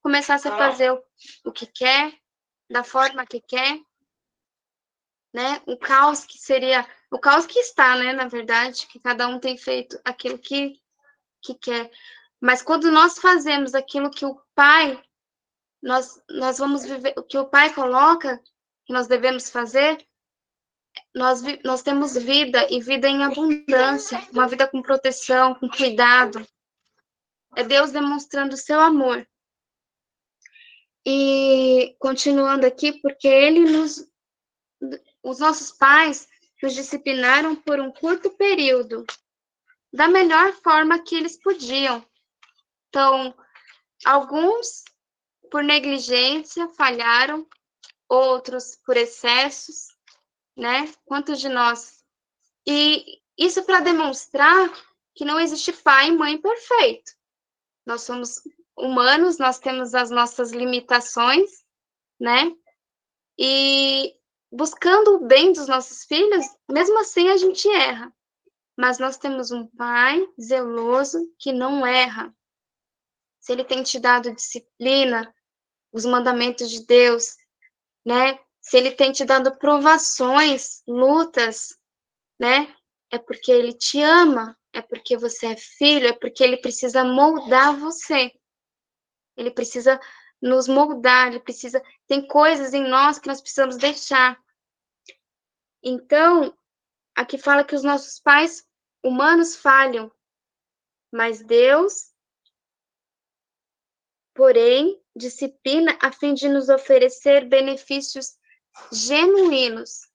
[0.02, 1.04] começasse a fazer o,
[1.45, 2.13] o que quer,
[2.69, 3.80] da forma que quer,
[5.34, 5.62] né?
[5.65, 9.58] O caos que seria, o caos que está, né, na verdade, que cada um tem
[9.58, 10.82] feito aquilo que
[11.41, 11.89] que quer.
[12.41, 15.01] Mas quando nós fazemos aquilo que o Pai
[15.82, 18.41] nós, nós vamos viver o que o Pai coloca
[18.86, 20.06] que nós devemos fazer,
[21.15, 26.45] nós, nós temos vida e vida em abundância, uma vida com proteção, com cuidado.
[27.56, 29.27] É Deus demonstrando o seu amor.
[31.06, 34.08] E continuando aqui, porque Ele nos.
[35.23, 36.27] Os nossos pais
[36.62, 39.06] nos disciplinaram por um curto período,
[39.93, 42.04] da melhor forma que eles podiam.
[42.91, 43.34] Então,
[44.04, 44.84] alguns
[45.49, 47.47] por negligência falharam,
[48.10, 49.88] outros por excessos,
[50.58, 50.93] né?
[51.06, 52.04] Quantos de nós?
[52.67, 54.69] E isso para demonstrar
[55.15, 57.13] que não existe pai e mãe perfeito.
[57.86, 58.41] Nós somos
[58.77, 61.63] humanos, nós temos as nossas limitações,
[62.19, 62.54] né?
[63.39, 64.13] E
[64.51, 68.13] buscando o bem dos nossos filhos, mesmo assim a gente erra.
[68.77, 72.36] Mas nós temos um pai zeloso que não erra.
[73.41, 75.34] Se ele tem te dado disciplina,
[75.91, 77.36] os mandamentos de Deus,
[78.06, 78.39] né?
[78.62, 81.75] Se ele tem te dado provações, lutas,
[82.39, 82.73] né?
[83.12, 87.75] É porque ele te ama, é porque você é filho, é porque ele precisa moldar
[87.77, 88.32] você.
[89.36, 89.99] Ele precisa
[90.39, 91.84] nos moldar, ele precisa.
[92.08, 94.39] Tem coisas em nós que nós precisamos deixar.
[95.84, 96.56] Então,
[97.15, 98.63] aqui fala que os nossos pais
[99.04, 100.12] humanos falham,
[101.12, 102.11] mas Deus,
[104.34, 108.38] porém, disciplina a fim de nos oferecer benefícios
[108.91, 110.10] genuínos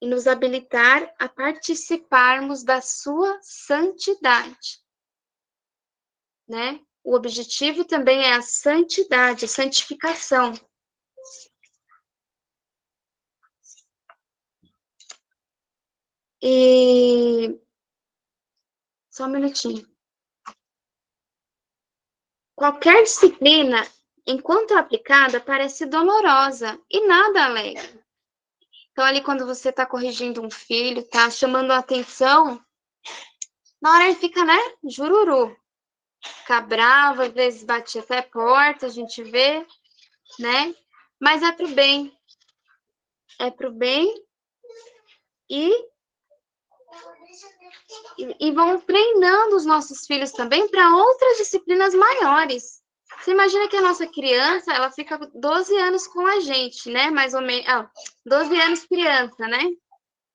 [0.00, 4.80] e nos habilitar a participarmos da sua santidade,
[6.46, 6.80] né?
[7.02, 10.52] O objetivo também é a santidade, a santificação.
[16.42, 17.58] E
[19.10, 19.97] só um minutinho.
[22.58, 23.86] Qualquer disciplina,
[24.26, 28.04] enquanto aplicada, parece dolorosa e nada alegre.
[28.90, 32.60] Então, ali, quando você está corrigindo um filho, está chamando a atenção,
[33.80, 35.56] na hora ele fica, né, jururu.
[36.20, 39.64] Fica bravo, às vezes bate até porta, a gente vê,
[40.40, 40.74] né?
[41.20, 42.12] Mas é pro bem.
[43.38, 44.12] É pro bem
[48.18, 52.82] e e, vão treinando os nossos filhos também para outras disciplinas maiores.
[53.20, 57.10] Você imagina que a nossa criança, ela fica 12 anos com a gente, né?
[57.10, 57.90] Mais ou menos, ah,
[58.26, 59.64] 12 anos criança, né?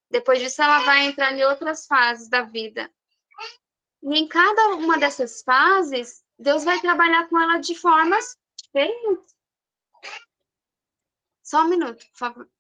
[0.10, 2.92] Depois disso ela vai entrar em outras fases da vida.
[4.04, 9.34] E em cada uma dessas fases, Deus vai trabalhar com ela de formas diferentes.
[11.44, 12.53] Só um minuto, por favor.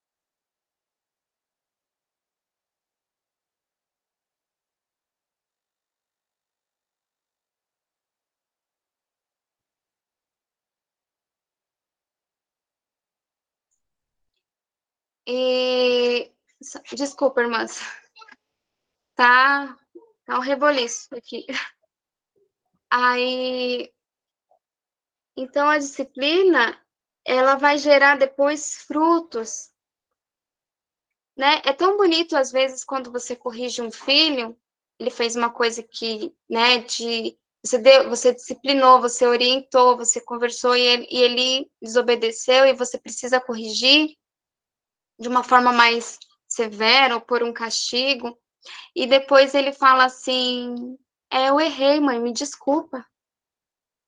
[15.25, 16.31] E
[16.93, 17.79] desculpa, irmãs.
[19.15, 19.77] Tá,
[20.25, 21.45] tá um reboliço aqui.
[22.89, 23.93] Aí
[25.35, 26.79] então a disciplina
[27.25, 29.71] ela vai gerar depois frutos.
[31.35, 31.61] Né?
[31.65, 34.55] É tão bonito às vezes quando você corrige um filho,
[34.99, 40.75] ele fez uma coisa que, né, de você deu, você disciplinou, você orientou, você conversou
[40.75, 44.15] e ele, e ele desobedeceu e você precisa corrigir
[45.19, 48.37] de uma forma mais severa ou por um castigo.
[48.95, 50.97] E depois ele fala assim:
[51.31, 53.05] é, eu errei, mãe, me desculpa.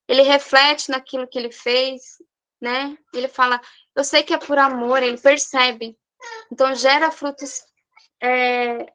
[0.08, 2.22] Ele reflete naquilo que ele fez,
[2.62, 2.98] né?
[3.14, 3.60] Ele fala,
[3.96, 5.98] eu sei que é por amor, ele percebe.
[6.52, 7.64] Então gera frutos,
[8.22, 8.94] é,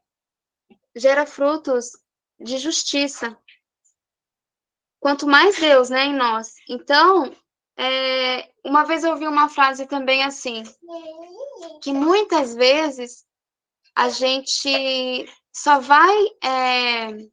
[0.94, 1.90] gera frutos
[2.38, 3.36] de justiça.
[5.00, 6.54] Quanto mais Deus, né, em nós.
[6.68, 7.34] Então,
[7.76, 10.62] é, uma vez eu ouvi uma frase também assim,
[11.82, 13.24] que muitas vezes
[13.94, 17.30] a gente só vai é,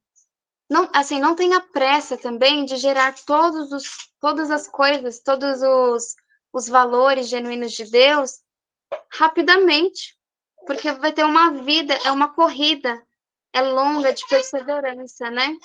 [0.69, 6.15] não, assim, não tenha pressa também de gerar todos os, todas as coisas, todos os,
[6.51, 8.41] os valores genuínos de Deus
[9.13, 10.17] rapidamente,
[10.65, 13.01] porque vai ter uma vida, é uma corrida,
[13.53, 15.55] é longa de perseverança, né?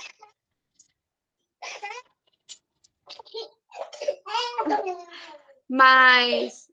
[5.69, 6.69] Mas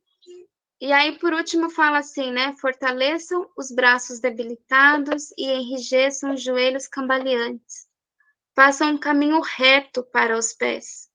[0.82, 2.56] e aí, por último, fala assim, né?
[2.58, 7.88] Fortaleçam os braços debilitados e enrijeçam os joelhos cambaleantes.
[8.56, 11.10] Façam um caminho reto para os pés,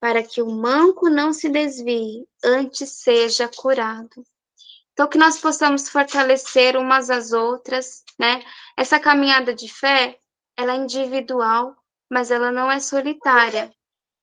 [0.00, 4.24] para que o manco não se desvie, antes seja curado.
[4.92, 8.44] Então, que nós possamos fortalecer umas às outras, né?
[8.76, 10.18] Essa caminhada de fé,
[10.56, 11.76] ela é individual,
[12.10, 13.72] mas ela não é solitária.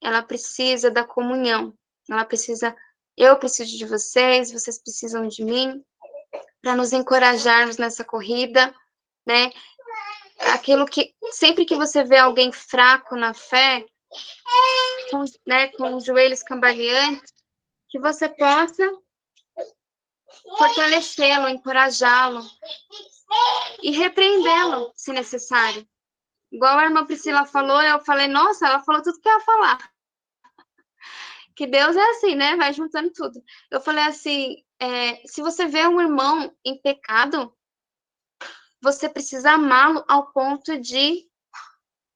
[0.03, 1.73] Ela precisa da comunhão.
[2.09, 2.75] Ela precisa,
[3.17, 5.83] eu preciso de vocês, vocês precisam de mim,
[6.61, 8.73] para nos encorajarmos nessa corrida,
[9.25, 9.51] né?
[10.39, 13.85] aquilo que sempre que você vê alguém fraco na fé,
[15.09, 17.33] com, né, com os joelhos cambaleantes,
[17.89, 18.83] que você possa
[20.57, 22.45] fortalecê-lo, encorajá-lo
[23.81, 25.87] e repreendê-lo, se necessário.
[26.51, 29.91] Igual a irmã Priscila falou, eu falei, nossa, ela falou tudo que ia falar.
[31.55, 32.55] Que Deus é assim, né?
[32.55, 33.41] Vai juntando tudo.
[33.71, 37.55] Eu falei assim: é, se você vê um irmão em pecado,
[38.81, 41.29] você precisa amá-lo ao ponto de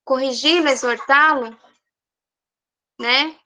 [0.03, 1.57] corrigi-lo, exortá-lo,
[2.99, 3.39] né?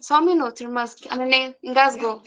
[0.00, 2.22] Só um minuto, irmãs, a neném engasgou.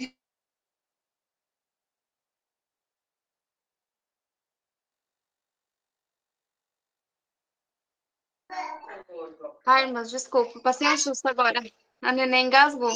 [9.72, 11.62] Ai, irmãs, desculpa, passei susto agora.
[12.02, 12.92] A neném engasgou.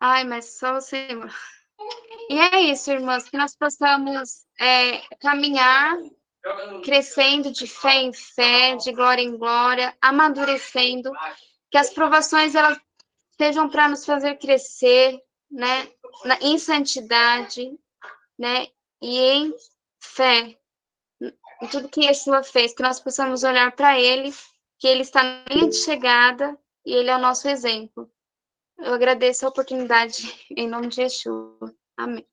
[0.00, 1.30] Ai, mas só o Senhor.
[2.30, 5.98] E é isso, irmãs, que nós possamos é, caminhar
[6.82, 11.12] crescendo de fé em fé, de glória em glória, amadurecendo,
[11.70, 12.80] que as provações elas
[13.36, 15.20] sejam para nos fazer crescer,
[15.50, 15.90] né,
[16.24, 17.70] na, em santidade,
[18.38, 18.66] né,
[19.02, 19.54] e em
[20.00, 20.56] fé,
[21.20, 24.32] em tudo que Yeshua fez, que nós possamos olhar para Ele,
[24.78, 28.10] que Ele está na linha de chegada e Ele é o nosso exemplo.
[28.78, 31.74] Eu agradeço a oportunidade em nome de Yeshua.
[31.96, 32.26] Amém.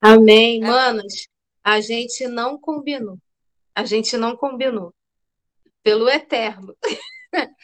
[0.00, 0.60] Amém.
[0.60, 1.28] Manos,
[1.62, 3.18] a gente não combinou.
[3.74, 4.92] A gente não combinou.
[5.82, 6.76] Pelo eterno.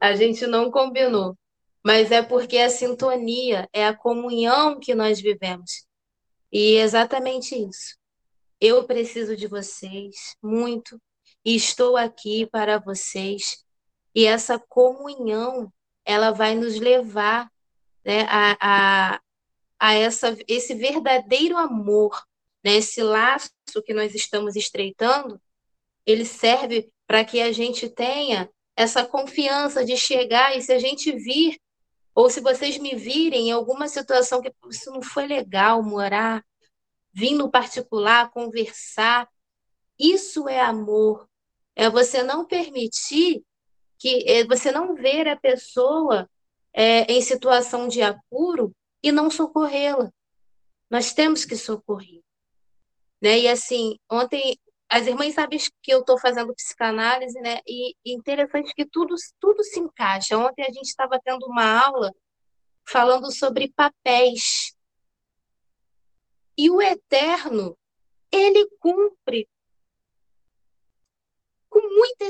[0.00, 1.36] a gente não combinou.
[1.84, 5.84] Mas é porque a sintonia é a comunhão que nós vivemos.
[6.52, 7.96] E é exatamente isso.
[8.60, 11.00] Eu preciso de vocês muito
[11.44, 13.62] e estou aqui para vocês
[14.14, 15.72] e essa comunhão,
[16.04, 17.50] ela vai nos levar
[18.04, 19.20] né, a, a,
[19.78, 22.22] a essa, esse verdadeiro amor,
[22.62, 23.50] né, esse laço
[23.84, 25.40] que nós estamos estreitando,
[26.04, 31.12] ele serve para que a gente tenha essa confiança de chegar e se a gente
[31.12, 31.58] vir,
[32.14, 36.44] ou se vocês me virem em alguma situação que isso não foi legal, morar,
[37.12, 39.28] vir no particular, conversar,
[39.98, 41.28] isso é amor.
[41.74, 43.42] É você não permitir
[43.98, 46.28] que é, você não ver a pessoa
[46.72, 50.12] é, em situação de apuro e não socorrê-la.
[50.90, 52.20] Nós temos que socorrer.
[53.20, 53.40] Né?
[53.40, 54.58] E assim, ontem
[54.92, 57.60] as irmãs sabem que eu estou fazendo psicanálise, né?
[57.66, 60.36] E, e interessante que tudo, tudo se encaixa.
[60.36, 62.12] Ontem a gente estava tendo uma aula
[62.86, 64.76] falando sobre papéis.
[66.58, 67.74] E o eterno,
[68.30, 69.48] ele cumpre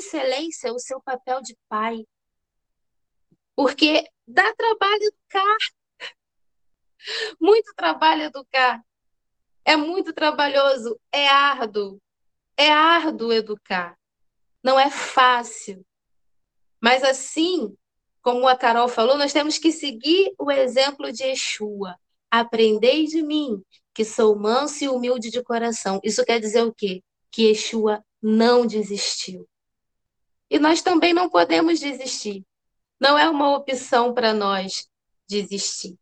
[0.02, 2.04] excelência o seu papel de pai.
[3.54, 5.56] Porque dá trabalho educar.
[7.40, 8.82] Muito trabalho educar.
[9.64, 12.00] É muito trabalhoso, é árduo.
[12.56, 13.96] É árduo educar.
[14.62, 15.86] Não é fácil.
[16.80, 17.76] Mas assim,
[18.20, 21.96] como a Carol falou, nós temos que seguir o exemplo de Yeshua.
[22.28, 23.62] Aprendei de mim,
[23.94, 26.00] que sou manso e humilde de coração.
[26.02, 27.04] Isso quer dizer o quê?
[27.30, 29.48] Que Yeshua não desistiu.
[30.52, 32.44] E nós também não podemos desistir.
[33.00, 34.86] Não é uma opção para nós
[35.26, 35.98] desistir.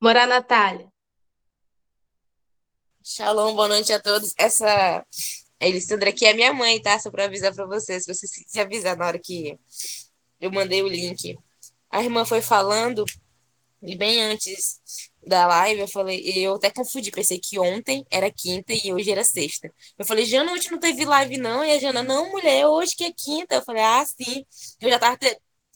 [0.00, 0.88] Morar Natália.
[3.02, 4.32] Shalom, boa noite a todos.
[4.38, 5.04] Essa
[5.58, 6.96] Elissandra aqui é minha mãe, tá?
[7.00, 9.58] Só para avisar para vocês, se você se avisar na hora que
[10.40, 11.36] eu mandei o link.
[11.90, 13.04] A irmã foi falando,
[13.82, 18.72] e bem antes da live, eu falei, eu até confundi, pensei que ontem era quinta
[18.72, 19.72] e hoje era sexta.
[19.98, 21.64] Eu falei, Jana, hoje não teve live, não.
[21.64, 23.56] E a Jana, não, mulher, hoje que é quinta.
[23.56, 24.44] Eu falei, ah, sim.
[24.80, 25.18] Eu já tava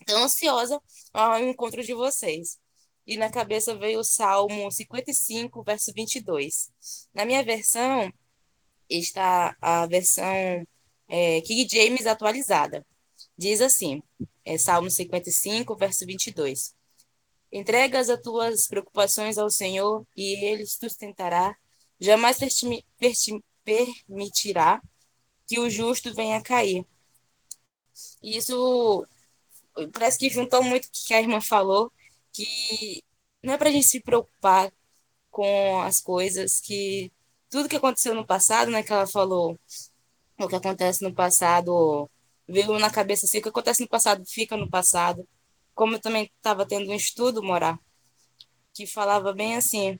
[0.06, 0.80] tão ansiosa
[1.12, 2.58] ao encontro de vocês.
[3.06, 6.70] E na cabeça veio o Salmo 55, verso 22.
[7.14, 8.12] Na minha versão,
[8.88, 10.24] está a versão
[11.08, 12.86] é, King James atualizada.
[13.36, 14.02] Diz assim,
[14.44, 16.74] é Salmo 55, verso 22.
[17.52, 21.54] Entregas as tuas preocupações ao Senhor e Ele sustentará.
[22.00, 22.38] Jamais
[23.64, 24.80] permitirá
[25.46, 26.86] que o justo venha a cair.
[28.22, 29.06] Isso
[29.92, 31.92] parece que juntou muito o que a irmã falou,
[32.32, 33.02] que
[33.42, 34.72] não é para a gente se preocupar
[35.30, 37.12] com as coisas, que
[37.50, 39.58] tudo que aconteceu no passado, né, que ela falou,
[40.38, 42.10] o que acontece no passado
[42.48, 45.26] veio na cabeça assim, o que acontece no passado fica no passado
[45.74, 47.78] como eu também estava tendo um estudo, Morar,
[48.74, 49.98] que falava bem assim,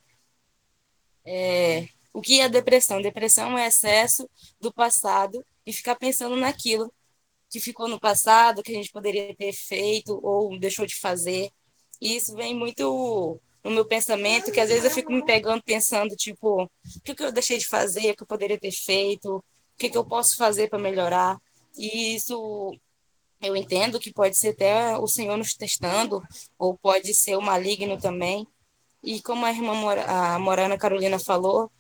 [1.25, 3.01] é, o que é depressão?
[3.01, 4.29] Depressão é excesso
[4.61, 6.93] do passado e ficar pensando naquilo
[7.51, 11.51] que ficou no passado, que a gente poderia ter feito ou deixou de fazer.
[12.01, 16.17] E isso vem muito no meu pensamento, que às vezes eu fico me pegando pensando,
[16.17, 16.71] tipo, o
[17.05, 19.43] que, eu deixei de fazer, o que eu poderia ter feito, o
[19.77, 21.39] que eu posso fazer para melhorar.
[21.77, 22.75] E isso
[23.43, 26.23] eu entendo que pode ser até o Senhor nos testando,
[26.59, 28.47] ou pode ser o maligno também.
[29.03, 29.73] E como a irmã
[30.07, 31.71] a Morana Carolina falou,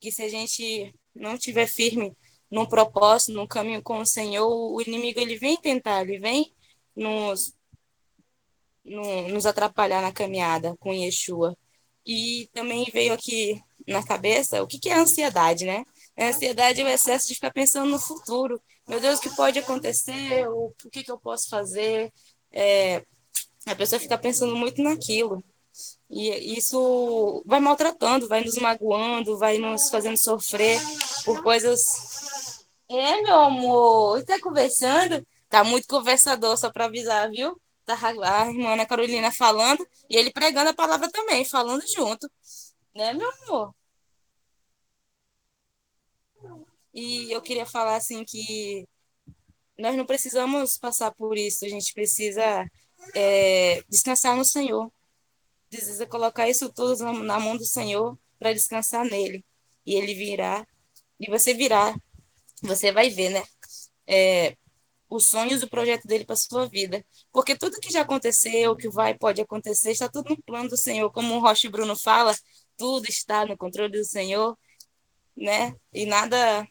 [0.00, 2.16] que se a gente não tiver firme
[2.50, 6.52] num propósito, num caminho com o Senhor, o inimigo ele vem tentar, ele vem
[6.94, 7.54] nos,
[8.84, 11.56] nos atrapalhar na caminhada com Yeshua.
[12.04, 15.84] E também veio aqui na cabeça o que, que é ansiedade, né?
[16.16, 18.60] A ansiedade é o excesso de ficar pensando no futuro.
[18.88, 20.48] Meu Deus, o que pode acontecer?
[20.48, 22.12] O, o que, que eu posso fazer?
[22.50, 23.04] É,
[23.66, 25.42] a pessoa fica pensando muito naquilo.
[26.10, 30.78] E isso vai maltratando, vai nos magoando, vai nos fazendo sofrer
[31.24, 31.80] por coisas.
[32.90, 35.26] É, meu amor, está conversando?
[35.48, 37.58] Tá muito conversador, só para avisar, viu?
[37.86, 42.30] Tá a irmã Ana Carolina falando e ele pregando a palavra também, falando junto.
[42.94, 43.74] Né, meu amor?
[46.94, 48.86] E eu queria falar assim que
[49.78, 52.66] nós não precisamos passar por isso, a gente precisa
[53.14, 54.92] é, descansar no Senhor.
[55.70, 59.44] Precisa colocar isso tudo na mão do Senhor para descansar nele.
[59.86, 60.66] E ele virá,
[61.18, 61.94] e você virá,
[62.62, 63.42] você vai ver, né?
[64.06, 64.56] É,
[65.08, 67.04] os sonhos o projeto dele para sua vida.
[67.32, 71.10] Porque tudo que já aconteceu, que vai, pode acontecer, está tudo no plano do Senhor.
[71.12, 72.34] Como o Rocha Bruno fala,
[72.76, 74.56] tudo está no controle do Senhor,
[75.36, 75.74] né?
[75.92, 76.66] E nada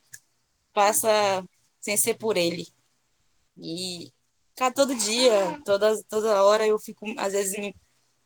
[0.73, 1.43] passa
[1.79, 2.67] sem ser por ele.
[3.57, 4.11] E
[4.55, 7.75] cara, todo dia, toda, toda hora eu fico, às vezes, me,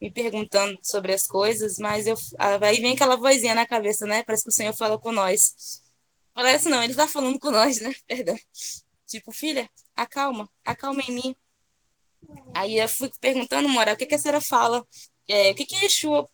[0.02, 4.24] me perguntando sobre as coisas, mas eu, aí vem aquela vozinha na cabeça, né?
[4.24, 5.82] Parece que o Senhor fala com nós.
[6.34, 7.94] Parece não, ele está falando com nós, né?
[8.08, 8.36] Perdão.
[9.08, 11.36] Tipo, filha, acalma, acalma em mim.
[12.54, 14.86] Aí eu fui perguntando, Mora, o que, que a senhora fala?
[15.28, 16.30] É, o que, que Yeshua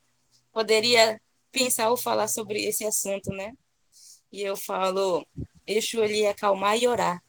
[0.51, 3.53] poderia pensar ou falar sobre esse assunto, né?
[4.31, 5.25] E eu falo,
[5.77, 7.21] Exu ele ia acalmar e orar.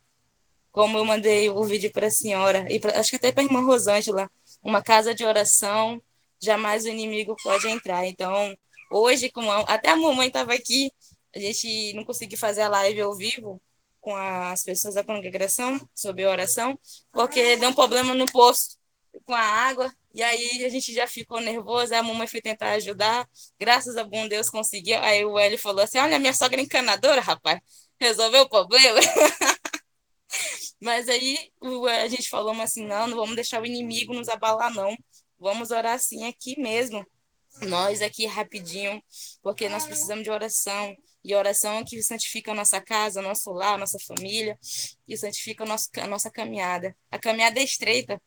[0.70, 3.46] Como eu mandei o vídeo para a senhora, e pra, acho que até para a
[3.46, 4.30] irmã Rosângela,
[4.62, 6.02] uma casa de oração,
[6.40, 8.06] jamais o inimigo pode entrar.
[8.06, 8.56] Então,
[8.90, 10.90] hoje, como a, até a mamãe estava aqui,
[11.34, 13.60] a gente não conseguiu fazer a live ao vivo
[14.00, 16.78] com as pessoas da congregação sobre oração,
[17.12, 18.76] porque deu um problema no poço
[19.24, 23.28] com a água, e aí a gente já ficou nervoso, a mamãe foi tentar ajudar,
[23.58, 24.98] graças a bom Deus conseguiu.
[25.00, 27.60] Aí o Hélio falou assim: Olha, minha sogra é encanadora, rapaz
[28.02, 29.00] resolveu o problema.
[30.80, 31.38] Mas aí
[32.00, 34.96] a gente falou assim, não, não vamos deixar o inimigo nos abalar, não.
[35.38, 37.06] Vamos orar assim aqui mesmo.
[37.62, 39.02] Nós aqui rapidinho,
[39.42, 40.94] porque nós precisamos de oração.
[41.24, 44.58] E oração é que santifica a nossa casa, nosso lar, nossa família,
[45.06, 46.96] e santifica a nossa, a nossa caminhada.
[47.10, 48.20] A caminhada é estreita,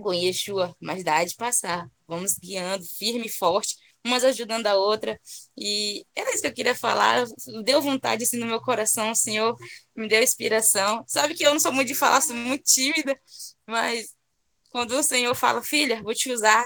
[0.00, 1.88] com Yeshua, mas dá de passar.
[2.08, 5.18] Vamos guiando firme e forte, umas ajudando a outra.
[5.56, 7.24] E era isso que eu queria falar.
[7.64, 9.56] Deu vontade assim no meu coração, o Senhor
[9.96, 11.04] me deu inspiração.
[11.06, 13.18] Sabe que eu não sou muito de falar, sou muito tímida,
[13.66, 14.14] mas
[14.70, 16.64] quando o Senhor fala, filha, vou te usar,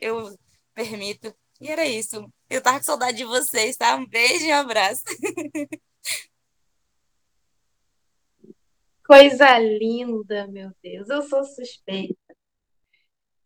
[0.00, 0.36] eu
[0.74, 1.34] permito.
[1.60, 2.28] E era isso.
[2.50, 3.96] Eu tava com saudade de vocês, tá?
[3.96, 5.02] Um beijo e um abraço.
[9.04, 11.08] Coisa linda, meu Deus.
[11.08, 12.16] Eu sou suspeita.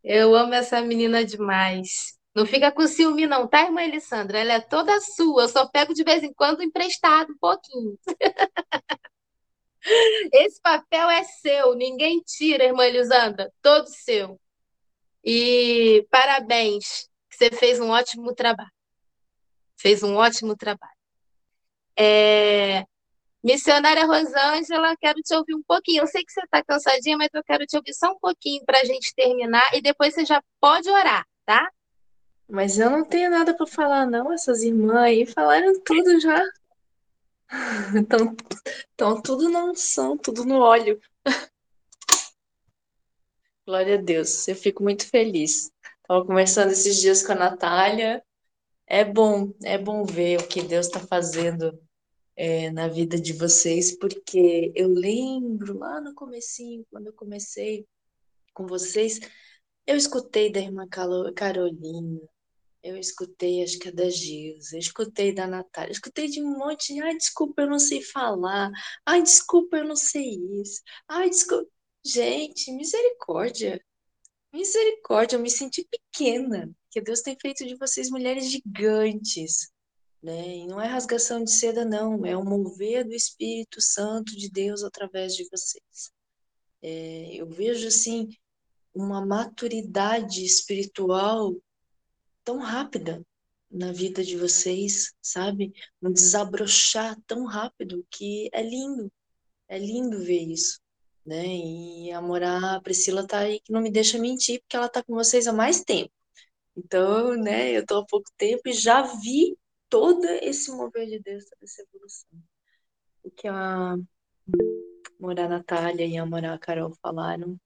[0.03, 2.16] Eu amo essa menina demais.
[2.37, 4.39] Não fica com ciúme, não, tá, irmã Elissandra?
[4.39, 5.45] Ela é toda sua.
[5.45, 7.99] Eu só pego de vez em quando emprestado um pouquinho.
[10.34, 14.39] Esse papel é seu, ninguém tira, irmã Elisandra, todo seu.
[15.24, 18.70] E parabéns, você fez um ótimo trabalho.
[19.78, 20.93] Fez um ótimo trabalho.
[21.99, 22.84] É...
[23.43, 26.03] Missionária Rosângela, quero te ouvir um pouquinho.
[26.03, 28.80] Eu sei que você está cansadinha, mas eu quero te ouvir só um pouquinho para
[28.80, 31.66] a gente terminar e depois você já pode orar, tá?
[32.49, 34.32] Mas eu não tenho nada para falar, não.
[34.32, 36.42] Essas irmãs aí falaram tudo já.
[37.94, 38.36] Então,
[38.92, 41.01] então tudo na unção, tudo no óleo.
[43.64, 45.70] Glória a Deus, eu fico muito feliz.
[46.03, 48.22] Estava conversando esses dias com a Natália.
[48.86, 51.78] É bom, é bom ver o que Deus está fazendo
[52.36, 57.86] é, na vida de vocês, porque eu lembro lá no comecinho, quando eu comecei
[58.53, 59.18] com vocês,
[59.86, 60.86] eu escutei da irmã
[61.34, 62.20] Carolina,
[62.87, 67.03] eu escutei, acho que é da Gilza, escutei da Natália, escutei de um monte de,
[67.03, 68.70] ai, desculpa, eu não sei falar,
[69.05, 71.68] ai, desculpa, eu não sei isso, ai, desculpa.
[72.05, 73.84] Gente, misericórdia,
[74.53, 79.72] misericórdia, eu me senti pequena, que Deus tem feito de vocês mulheres gigantes,
[80.22, 80.59] né?
[80.59, 84.84] E não é rasgação de seda, não, é o mover do Espírito Santo de Deus
[84.84, 86.12] através de vocês.
[86.80, 88.28] É, eu vejo, assim,
[88.95, 91.55] uma maturidade espiritual
[92.47, 93.26] tão rápida
[93.68, 95.72] na vida de vocês, sabe?
[96.01, 99.12] Um desabrochar tão rápido que é lindo,
[99.68, 100.80] é lindo ver isso,
[101.26, 101.44] né?
[101.44, 105.03] E a Morá, a Priscila tá aí que não me deixa mentir, porque ela tá
[105.03, 106.12] com vocês há mais tempo.
[106.76, 111.44] Então, né, eu tô há pouco tempo e já vi todo esse mover de Deus,
[111.47, 112.30] toda essa evolução.
[113.24, 113.97] O que a
[115.18, 117.59] Morar Natália e a Morar Carol falaram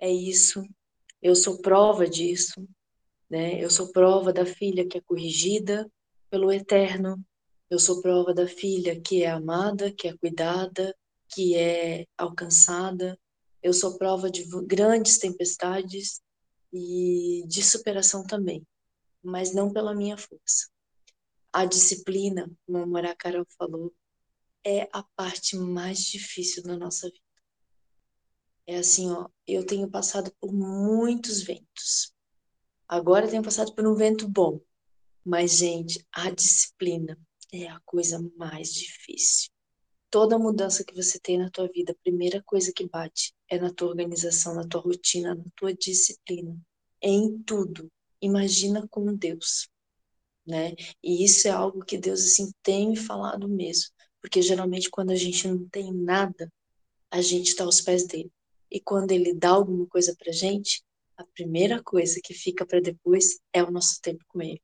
[0.00, 0.64] é isso.
[1.20, 2.66] Eu sou prova disso,
[3.30, 3.62] né?
[3.62, 5.90] Eu sou prova da filha que é corrigida
[6.28, 7.24] pelo Eterno.
[7.70, 10.94] Eu sou prova da filha que é amada, que é cuidada,
[11.28, 13.18] que é alcançada.
[13.62, 16.20] Eu sou prova de grandes tempestades
[16.72, 18.66] e de superação também,
[19.22, 20.68] mas não pela minha força
[21.52, 23.92] a disciplina, como a Mora Carol falou,
[24.64, 27.20] é a parte mais difícil da nossa vida.
[28.66, 32.14] É assim, ó, eu tenho passado por muitos ventos.
[32.90, 34.60] Agora tenho passado por um vento bom.
[35.24, 37.16] Mas, gente, a disciplina
[37.52, 39.50] é a coisa mais difícil.
[40.10, 43.72] Toda mudança que você tem na tua vida, a primeira coisa que bate é na
[43.72, 46.58] tua organização, na tua rotina, na tua disciplina.
[47.00, 47.88] É em tudo.
[48.20, 49.70] Imagina com Deus
[50.50, 50.74] né?
[51.02, 55.14] E isso é algo que Deus assim tem me falado mesmo, porque geralmente quando a
[55.14, 56.52] gente não tem nada,
[57.10, 58.30] a gente está aos pés dele.
[58.70, 60.82] E quando ele dá alguma coisa pra gente,
[61.20, 64.60] a primeira coisa que fica para depois é o nosso tempo com ele,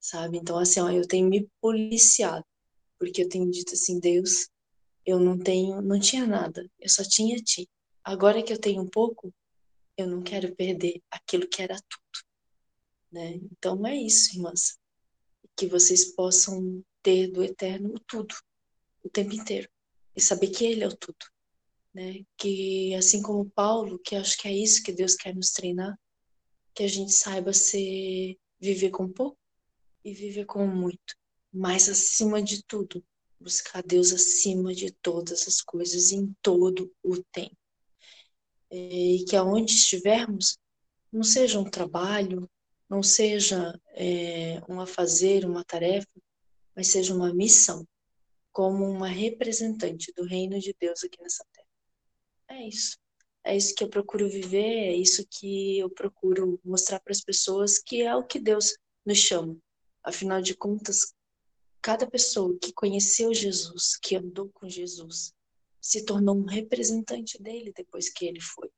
[0.00, 0.38] sabe?
[0.38, 2.44] Então assim, ó, eu tenho me policiado,
[2.98, 4.48] porque eu tenho dito assim, Deus,
[5.04, 7.68] eu não tenho, não tinha nada, eu só tinha ti.
[8.04, 9.32] Agora que eu tenho um pouco,
[9.96, 12.24] eu não quero perder aquilo que era tudo,
[13.12, 13.40] né?
[13.50, 14.80] Então é isso, irmãs
[15.56, 18.34] que vocês possam ter do eterno o tudo,
[19.02, 19.68] o tempo inteiro,
[20.14, 21.24] e saber que Ele é o tudo.
[21.94, 22.24] Né?
[22.36, 25.98] Que assim como Paulo, que acho que é isso que Deus quer nos treinar,
[26.74, 29.38] que a gente saiba ser, viver com pouco
[30.04, 31.14] e viver com muito,
[31.52, 33.04] mas acima de tudo,
[33.38, 37.56] buscar Deus acima de todas as coisas em todo o tempo.
[38.70, 40.58] E que aonde estivermos,
[41.12, 42.48] não seja um trabalho,
[42.88, 46.08] não seja é, um afazer, uma tarefa,
[46.74, 47.86] mas seja uma missão,
[48.50, 51.44] como uma representante do reino de Deus aqui nessa.
[52.52, 52.98] É isso.
[53.44, 57.78] É isso que eu procuro viver, é isso que eu procuro mostrar para as pessoas
[57.78, 58.76] que é o que Deus
[59.06, 59.56] nos chama.
[60.04, 61.14] Afinal de contas,
[61.80, 65.32] cada pessoa que conheceu Jesus, que andou com Jesus,
[65.80, 68.70] se tornou um representante dele depois que ele foi.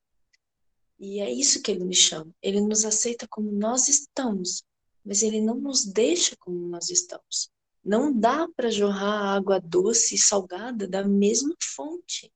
[0.98, 2.32] E é isso que ele me chama.
[2.40, 4.62] Ele nos aceita como nós estamos,
[5.04, 7.50] mas ele não nos deixa como nós estamos.
[7.84, 12.32] Não dá para jorrar água doce e salgada da mesma fonte.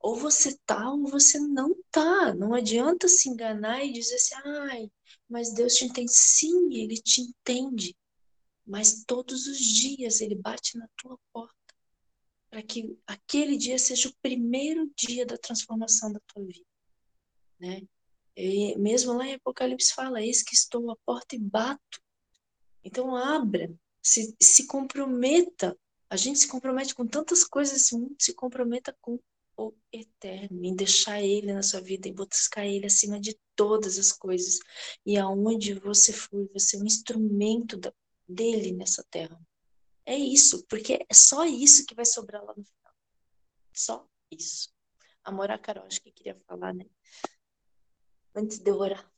[0.00, 2.34] Ou você tá ou você não tá.
[2.34, 4.90] Não adianta se enganar e dizer assim, ai,
[5.28, 6.12] mas Deus te entende.
[6.12, 7.96] Sim, Ele te entende.
[8.66, 11.54] Mas todos os dias Ele bate na tua porta
[12.54, 16.64] para que aquele dia seja o primeiro dia da transformação da tua vida,
[17.58, 17.82] né?
[18.36, 22.00] E mesmo lá em Apocalipse fala, eis que estou à porta e bato.
[22.84, 25.76] Então abra, se, se comprometa.
[26.08, 29.18] A gente se compromete com tantas coisas, se comprometa com
[29.56, 34.12] o eterno, em deixar ele na sua vida, em buscar ele acima de todas as
[34.12, 34.58] coisas.
[35.04, 37.92] E aonde você for, você é um instrumento da,
[38.28, 39.40] dele nessa terra.
[40.06, 42.94] É isso, porque é só isso que vai sobrar lá no final.
[43.72, 44.72] Só isso.
[45.22, 46.84] Amor a Carol, acho que queria falar, né?
[48.34, 49.10] Antes de eu orar.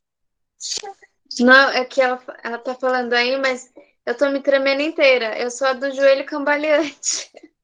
[1.40, 3.72] Não, é que ela, ela tá falando aí, mas
[4.04, 5.36] eu tô me tremendo inteira.
[5.38, 7.30] Eu sou a do joelho cambaleante.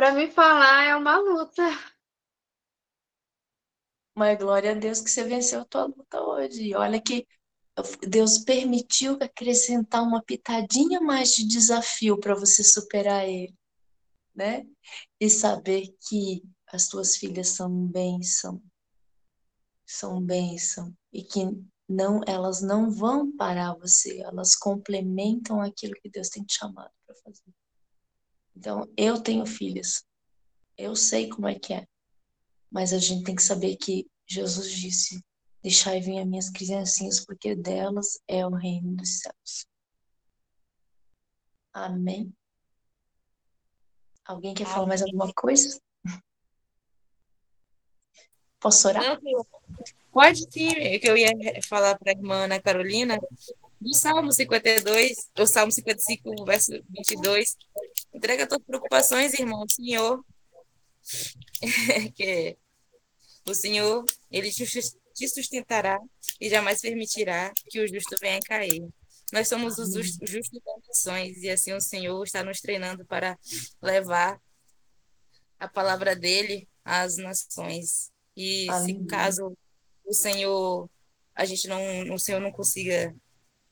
[0.00, 1.62] Para me falar é uma luta.
[4.16, 6.74] Mas glória a Deus que você venceu a tua luta hoje.
[6.74, 7.28] Olha que
[8.08, 13.54] Deus permitiu acrescentar uma pitadinha mais de desafio para você superar ele,
[14.34, 14.66] né?
[15.20, 16.42] E saber que
[16.72, 18.62] as tuas filhas são bênção,
[19.84, 21.42] são bênção e que
[21.86, 27.14] não, elas não vão parar você, elas complementam aquilo que Deus tem te chamado para
[27.16, 27.59] fazer.
[28.60, 30.04] Então, eu tenho filhas,
[30.76, 31.86] eu sei como é que é,
[32.70, 35.24] mas a gente tem que saber que Jesus disse:
[35.62, 39.66] Deixai vir as minhas criancinhas, porque delas é o reino dos céus.
[41.72, 42.30] Amém.
[44.26, 44.74] Alguém quer Amém.
[44.74, 45.80] falar mais alguma coisa?
[48.60, 49.18] Posso orar?
[49.22, 49.46] Não,
[50.12, 51.30] pode sim, é que eu ia
[51.66, 53.18] falar para a irmã Ana Carolina
[53.80, 57.56] do Salmo 52, o Salmo 55, verso 22.
[58.14, 60.24] Entrega tuas preocupações, irmão, o Senhor.
[62.14, 62.56] que
[63.46, 64.64] o Senhor, ele te
[65.20, 65.98] te sustentará
[66.40, 68.88] e jamais permitirá que o justo venha a cair.
[69.32, 73.38] Nós somos os justos das nações e assim o Senhor está nos treinando para
[73.82, 74.40] levar
[75.58, 78.10] a palavra dele às nações.
[78.36, 79.00] E Amém.
[79.00, 79.56] se caso
[80.04, 80.88] o Senhor
[81.34, 83.14] a gente não o Senhor não consiga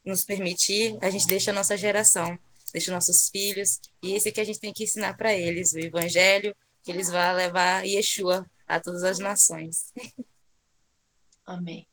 [0.09, 2.39] nos permitir, a gente deixa a nossa geração,
[2.73, 6.55] deixa nossos filhos, e esse que a gente tem que ensinar para eles, o evangelho,
[6.83, 9.93] que eles vão levar Yeshua a todas as nações.
[11.45, 11.87] Amém.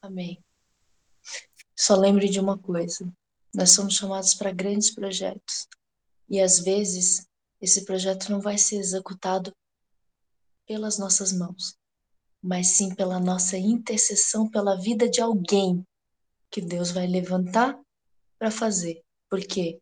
[0.00, 0.42] Amém.
[1.76, 3.10] Só lembre de uma coisa:
[3.54, 5.68] nós somos chamados para grandes projetos.
[6.28, 7.26] E às vezes,
[7.60, 9.54] esse projeto não vai ser executado
[10.66, 11.76] pelas nossas mãos,
[12.42, 15.86] mas sim pela nossa intercessão pela vida de alguém
[16.52, 17.80] que Deus vai levantar
[18.38, 19.02] para fazer.
[19.30, 19.80] Porque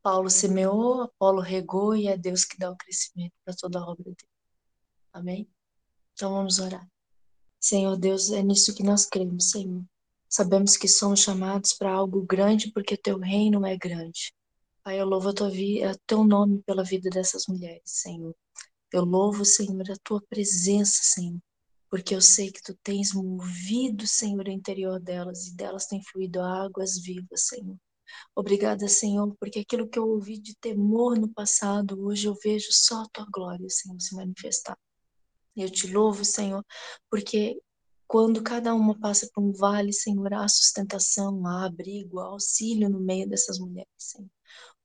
[0.00, 4.04] Paulo semeou, Apolo regou e é Deus que dá o crescimento para toda a obra
[4.04, 4.16] dele.
[5.12, 5.48] Amém?
[6.14, 6.88] Então vamos orar.
[7.60, 9.84] Senhor Deus, é nisso que nós cremos, Senhor.
[10.28, 14.32] Sabemos que somos chamados para algo grande porque teu reino é grande.
[14.82, 18.34] Pai, eu louvo a tua vida, teu nome pela vida dessas mulheres, Senhor.
[18.92, 21.40] Eu louvo, Senhor, a tua presença, Senhor,
[21.92, 26.40] porque eu sei que tu tens movido, Senhor, o interior delas e delas tem fluído
[26.40, 27.76] águas vivas, Senhor.
[28.34, 33.02] Obrigada, Senhor, porque aquilo que eu ouvi de temor no passado, hoje eu vejo só
[33.02, 34.78] a tua glória, Senhor, se manifestar.
[35.54, 36.64] Eu te louvo, Senhor,
[37.10, 37.60] porque
[38.06, 43.00] quando cada uma passa por um vale, Senhor, há sustentação, há abrigo, há auxílio no
[43.00, 44.30] meio dessas mulheres, Senhor.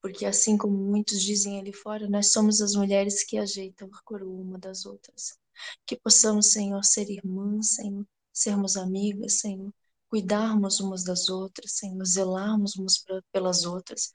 [0.01, 4.41] Porque assim como muitos dizem ali fora, nós somos as mulheres que ajeitam a coroa
[4.41, 5.38] uma das outras.
[5.86, 9.74] Que possamos, Senhor, ser irmãs, Senhor, sermos amigas, Senhor,
[10.10, 14.12] cuidarmos umas das outras, Senhor, zelarmos umas pelas outras.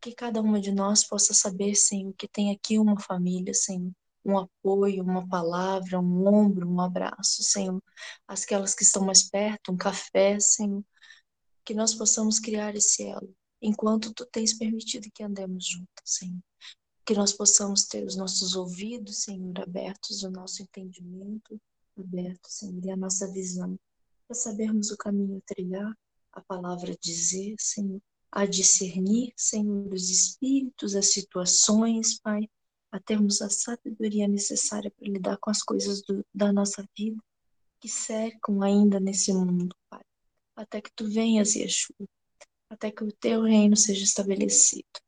[0.00, 3.92] Que cada uma de nós possa saber, Senhor, que tem aqui uma família, Senhor,
[4.24, 7.82] um apoio, uma palavra, um ombro, um abraço, Senhor.
[8.26, 10.84] Aquelas que estão mais perto, um café, Senhor.
[11.64, 16.40] Que nós possamos criar esse elo, enquanto Tu tens permitido que andemos juntas, Senhor.
[17.04, 21.60] Que nós possamos ter os nossos ouvidos, Senhor, abertos, o nosso entendimento
[21.98, 23.78] aberto, Senhor, e a nossa visão,
[24.26, 25.98] para sabermos o caminho a trilhar,
[26.32, 28.00] a palavra dizer, Senhor,
[28.30, 32.48] a discernir, Senhor, os espíritos, as situações, Pai,
[32.90, 37.22] a termos a sabedoria necessária para lidar com as coisas do, da nossa vida
[37.80, 40.02] que cercam ainda nesse mundo, Pai.
[40.54, 42.06] Até que tu venhas, Yeshua,
[42.70, 45.00] até que o teu reino seja estabelecido.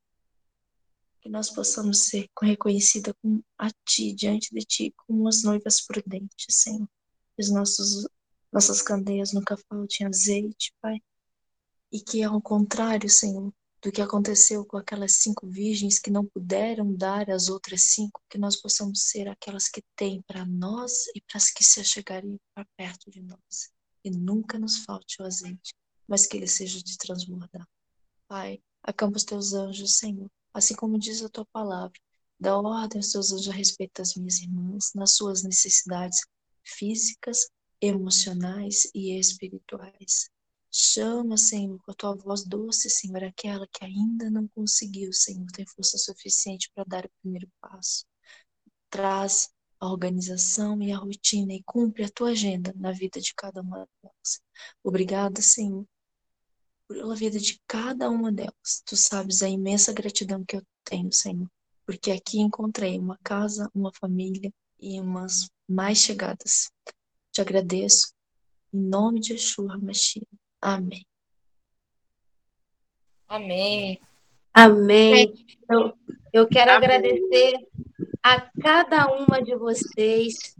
[1.25, 3.16] Que nós possamos ser reconhecida
[3.59, 6.87] a ti, diante de ti, como as noivas prudentes, Senhor.
[7.35, 8.07] Que os nossos,
[8.53, 11.01] nossas candeias nunca faltem azeite, Pai.
[11.91, 13.51] E que, ao contrário, Senhor,
[13.81, 18.37] do que aconteceu com aquelas cinco virgens que não puderam dar às outras cinco, que
[18.37, 22.66] nós possamos ser aquelas que têm para nós e para as que se chegarem para
[22.77, 23.72] perto de nós.
[24.05, 25.72] E nunca nos falte o azeite,
[26.07, 27.66] mas que ele seja de transbordar.
[28.29, 31.98] Pai, acampa os teus anjos, Senhor, assim como diz a tua palavra.
[32.38, 36.20] Dá ordem aos teus anjos a respeito das minhas irmãs, nas suas necessidades
[36.64, 37.48] físicas,
[37.80, 40.30] emocionais e espirituais.
[40.70, 45.66] Chama, Senhor, com a tua voz doce, Senhor, aquela que ainda não conseguiu, Senhor, tem
[45.66, 48.05] força suficiente para dar o primeiro passo.
[48.90, 53.61] Traz a organização e a rotina e cumpre a tua agenda na vida de cada
[53.61, 54.40] uma delas.
[54.82, 55.86] Obrigada, Senhor,
[56.89, 58.82] pela vida de cada uma delas.
[58.85, 61.49] Tu sabes a imensa gratidão que eu tenho, Senhor,
[61.87, 66.70] porque aqui encontrei uma casa, uma família e umas mais chegadas.
[67.32, 68.12] Te agradeço.
[68.72, 70.26] Em nome de Yeshua Mashiach.
[70.61, 71.07] Amém.
[73.28, 74.01] Amém.
[74.53, 75.47] Amém.
[75.70, 75.93] Eu,
[76.32, 76.89] eu quero Amém.
[76.89, 77.55] agradecer
[78.22, 80.57] a cada uma de vocês,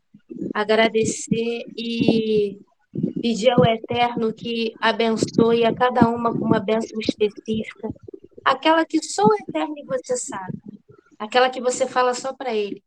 [0.53, 2.61] agradecer e
[3.21, 7.89] pedir ao Eterno que abençoe a cada uma com uma bênção específica,
[8.45, 10.59] aquela que só o Eterno e você sabe,
[11.19, 12.83] aquela que você fala só para Ele.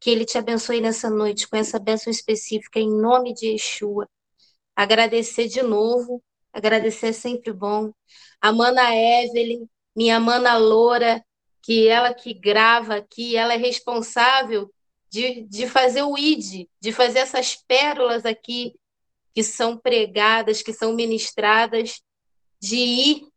[0.00, 4.08] Que Ele te abençoe nessa noite com essa bênção específica, em nome de Yeshua.
[4.76, 7.92] Agradecer de novo Agradecer é sempre bom.
[8.40, 11.24] A Mana Evelyn, minha mana loura,
[11.62, 14.72] que ela que grava aqui, ela é responsável
[15.10, 18.74] de, de fazer o ID, de fazer essas pérolas aqui
[19.38, 22.02] que são pregadas, que são ministradas,
[22.60, 23.28] de ir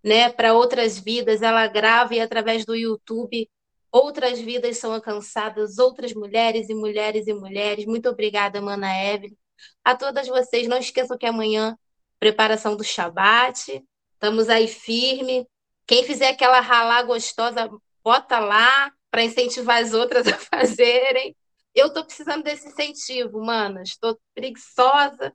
[0.00, 1.42] né, para outras vidas.
[1.42, 3.50] Ela grava e através do YouTube
[3.90, 7.84] outras vidas são alcançadas, outras mulheres e mulheres e mulheres.
[7.84, 9.36] Muito obrigada, Mana Evelyn.
[9.84, 11.76] A todas vocês, não esqueçam que amanhã
[12.20, 13.82] preparação do Shabat.
[14.12, 15.48] Estamos aí firme.
[15.84, 17.68] Quem fizer aquela ralar gostosa,
[18.04, 21.34] bota lá para incentivar as outras a fazerem.
[21.74, 23.82] Eu estou precisando desse incentivo, mana.
[23.82, 25.34] Estou preguiçosa.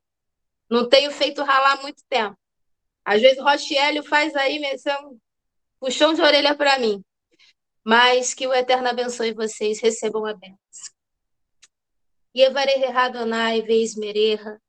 [0.68, 2.36] Não tenho feito ralar muito tempo.
[3.04, 4.60] Às vezes o Rochelle faz aí
[5.02, 5.18] um
[5.78, 7.04] puxão de orelha para mim.
[7.84, 10.56] Mas que o Eterno abençoe vocês, recebam a bênção.
[12.36, 14.60] Yevarei Radonai, vez mereha,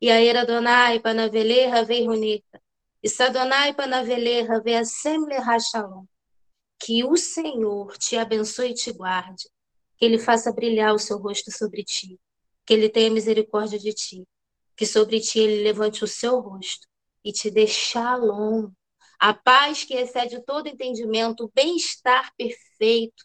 [0.00, 2.62] e a era Donai panaveleha vei runica.
[3.02, 6.06] E Sadonai panaveleha vei assemble rachalom.
[6.78, 9.50] Que o Senhor te abençoe e te guarde.
[9.98, 12.18] Que ele faça brilhar o seu rosto sobre ti.
[12.64, 14.26] Que ele tenha misericórdia de ti.
[14.80, 16.88] Que sobre ti ele levante o seu rosto
[17.22, 18.70] e te dê shalom.
[19.18, 23.22] A paz que excede todo entendimento, o bem-estar perfeito,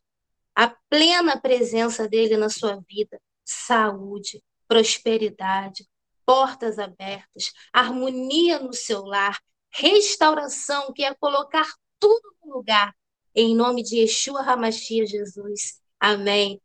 [0.53, 5.87] a plena presença dele na sua vida, saúde, prosperidade,
[6.25, 9.39] portas abertas, harmonia no seu lar,
[9.71, 12.93] restauração, que é colocar tudo no lugar.
[13.33, 15.81] Em nome de Yeshua Hamashia Jesus.
[16.01, 16.61] Amém.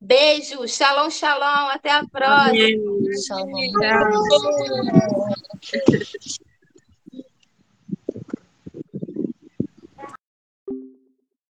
[0.00, 2.48] Beijo, shalom, shalom, até a próxima.
[2.50, 2.78] Amém.
[3.26, 3.72] Shalom.